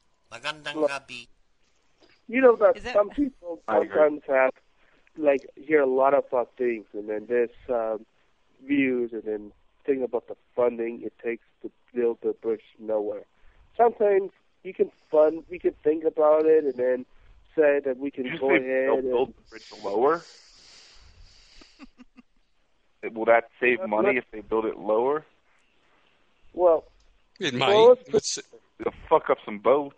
[2.26, 4.52] You know that, Is that- some people sometimes have
[5.18, 8.06] like hear a lot of uh, things, and then there's um,
[8.64, 9.52] views, and then
[9.86, 13.24] think about the funding it takes to build the bridge nowhere.
[13.76, 14.30] Sometimes
[14.62, 17.06] you can fund, we can think about it, and then
[17.54, 18.62] say that we can Did you go ahead.
[18.64, 20.22] they'll And, build the bridge lower?
[23.12, 25.24] Will that save Uh, money if they build it lower?
[26.54, 26.84] well,
[27.40, 27.88] It Well, might.
[27.88, 28.50] let's put- It's-
[28.80, 29.96] It'll fuck up some boats.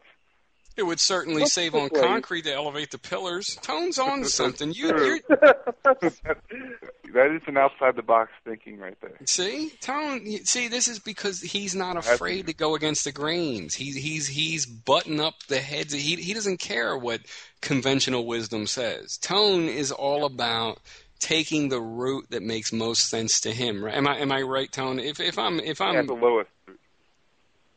[0.77, 2.01] It would certainly save on way.
[2.03, 3.57] concrete to elevate the pillars.
[3.63, 4.73] Tone's on something.
[4.73, 9.17] You, that is an outside the box thinking right there.
[9.25, 10.27] see, Tone.
[10.45, 13.75] See, this is because he's not That's- afraid to go against the grains.
[13.75, 15.93] He's he's he's button up the heads.
[15.93, 17.21] He he doesn't care what
[17.61, 19.17] conventional wisdom says.
[19.19, 20.79] Tone is all about
[21.19, 23.83] taking the route that makes most sense to him.
[23.83, 23.95] Right?
[23.95, 24.99] Am I am I right, Tone?
[24.99, 26.51] If if I'm if I'm yeah, the lowest.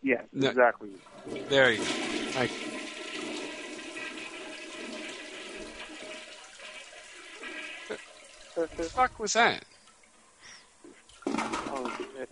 [0.03, 0.49] yes, No.
[0.49, 0.89] exactly.
[1.47, 1.83] there, you go.
[2.35, 2.49] I,
[8.67, 9.63] the fuck was that?
[11.27, 12.29] Oh, shit.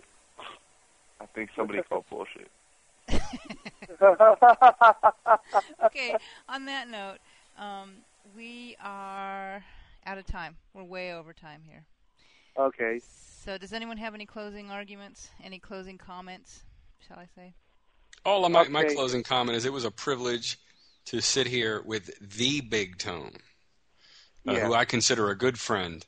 [1.20, 2.50] I think somebody called bullshit.
[5.84, 6.14] Okay,
[6.48, 7.18] on that note,
[7.58, 7.92] um,
[8.36, 9.62] we are
[10.06, 10.56] out of time.
[10.74, 11.84] We're way over time here.
[12.56, 13.00] okay.
[13.44, 15.30] So, does anyone have any closing arguments?
[15.42, 16.62] Any closing comments?
[17.06, 17.54] Shall I say?
[18.24, 20.58] All of my, my closing comment is it was a privilege
[21.06, 23.32] to sit here with the Big Tone,
[24.46, 24.66] uh, Yeah.
[24.66, 26.04] who I consider a good friend,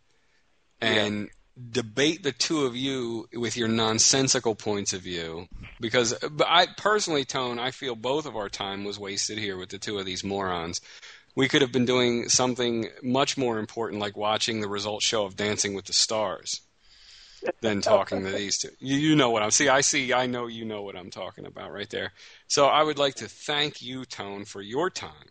[0.81, 1.31] and
[1.70, 5.47] debate the two of you with your nonsensical points of view.
[5.81, 9.70] Because but I personally, Tone, I feel both of our time was wasted here with
[9.70, 10.81] the two of these morons.
[11.35, 15.37] We could have been doing something much more important, like watching the result show of
[15.37, 16.61] Dancing with the Stars,
[17.62, 18.70] than talking to these two.
[18.78, 19.51] You, you know what I'm.
[19.51, 20.12] See, I see.
[20.12, 22.12] I know you know what I'm talking about right there.
[22.47, 25.31] So I would like to thank you, Tone, for your time.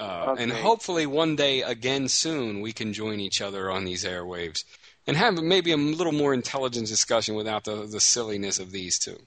[0.00, 4.64] Uh, And hopefully one day again soon we can join each other on these airwaves
[5.06, 9.18] and have maybe a little more intelligent discussion without the, the silliness of these two.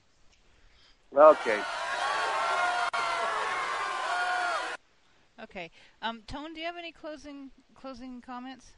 [1.16, 1.60] Okay.
[5.44, 5.70] Okay.
[6.02, 8.72] Um, Tone, do you have any closing closing comments?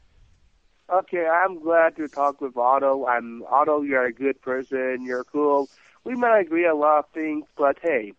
[0.89, 3.07] Okay, I'm glad to talk with Otto.
[3.07, 3.81] I'm Otto.
[3.81, 5.03] You're a good person.
[5.03, 5.67] You're cool.
[6.03, 8.13] We might agree on a lot of things, but hey,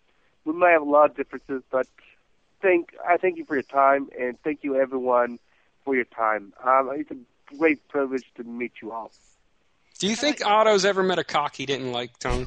[0.44, 1.62] we might have a lot of differences.
[1.70, 1.86] But
[2.60, 5.38] thank I thank you for your time, and thank you everyone
[5.84, 6.52] for your time.
[6.64, 9.10] Um, it's a great privilege to meet you all.
[9.98, 12.46] Do you think Otto's ever met a cock he didn't like, Tony?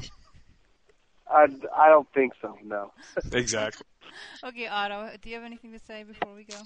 [1.30, 1.46] I,
[1.76, 2.56] I don't think so.
[2.64, 2.92] No.
[3.32, 3.86] exactly.
[4.44, 6.56] Okay, Otto, do you have anything to say before we go?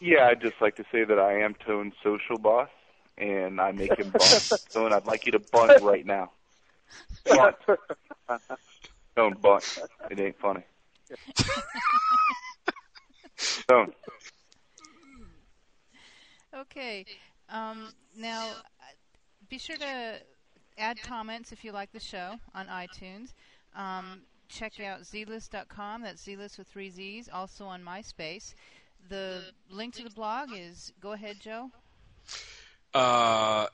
[0.00, 2.68] Yeah, I'd just like to say that I am Tone's social boss,
[3.16, 4.52] and I make him bunt.
[4.72, 6.30] Tone, I'd like you to bunt right now.
[7.24, 7.56] Bunt.
[9.16, 9.78] Tone, bunt.
[10.10, 10.64] It ain't funny.
[13.68, 13.92] Tone.
[16.54, 17.04] Okay.
[17.48, 18.52] Um, now, uh,
[19.48, 20.20] be sure to
[20.76, 23.32] add comments if you like the show on iTunes.
[23.74, 26.02] Um, check out ZZZlist.com.
[26.02, 27.28] That's ZZZlist with three Z's.
[27.32, 28.54] Also on MySpace.
[29.08, 30.92] The link to the blog is.
[31.00, 31.70] Go ahead, Joe.
[32.92, 33.68] Uh,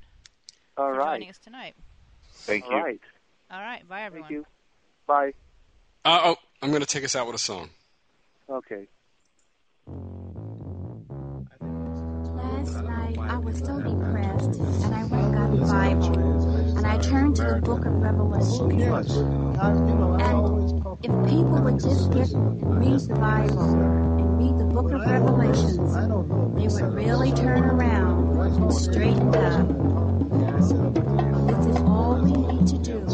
[0.77, 1.15] All for right.
[1.15, 1.73] joining us tonight.
[2.31, 2.83] Thank All you.
[2.83, 3.01] right.
[3.49, 3.87] All right.
[3.87, 4.29] Bye, everyone.
[4.29, 4.45] Thank you.
[5.07, 5.33] Bye.
[6.03, 7.69] Uh, oh, I'm going to take us out with a song.
[8.49, 8.87] Okay.
[12.25, 16.97] Last night I was so depressed, and I went and got the Bible, and I
[16.97, 18.71] turned to the book of Revelation.
[18.71, 19.07] And
[21.03, 25.93] if people would just get read the Bible and read the book of Revelations,
[26.55, 29.67] they would really turn around and straighten up.
[31.47, 33.05] This is all we need to do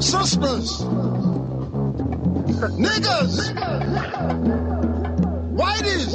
[0.00, 0.80] sisters,
[2.78, 3.52] niggas,
[5.54, 6.12] whiteys,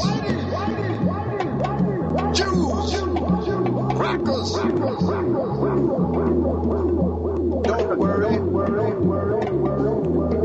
[2.35, 3.01] Jews,
[3.95, 4.51] crackers.
[7.63, 8.35] Don't worry,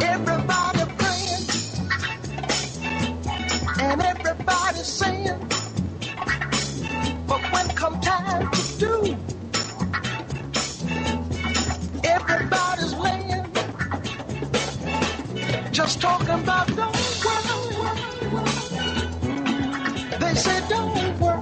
[0.03, 1.47] Everybody praying.
[3.79, 5.42] And everybody saying.
[16.03, 17.95] talking about don't worry.
[20.19, 21.41] They say don't worry.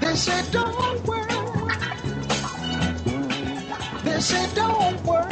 [0.00, 1.28] They say don't worry.
[4.02, 5.23] They say don't worry.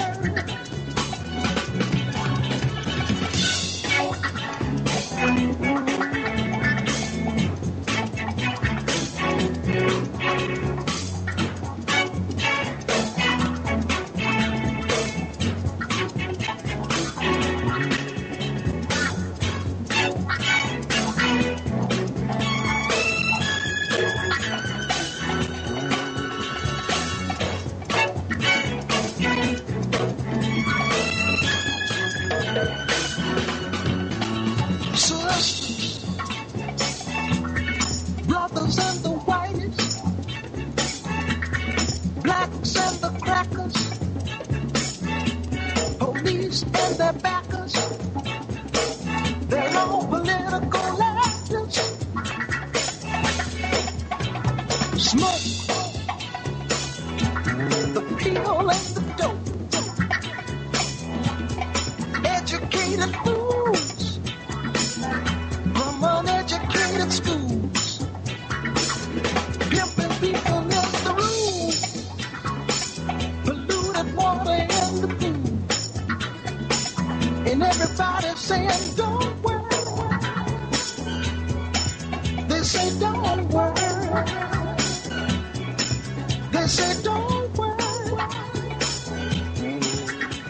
[86.62, 88.22] They say don't worry.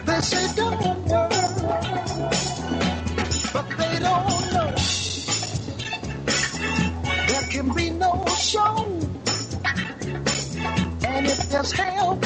[0.05, 1.29] They say don't worry.
[3.51, 4.75] But they don't know.
[7.27, 8.75] There can be no show.
[11.07, 12.21] And if there's help,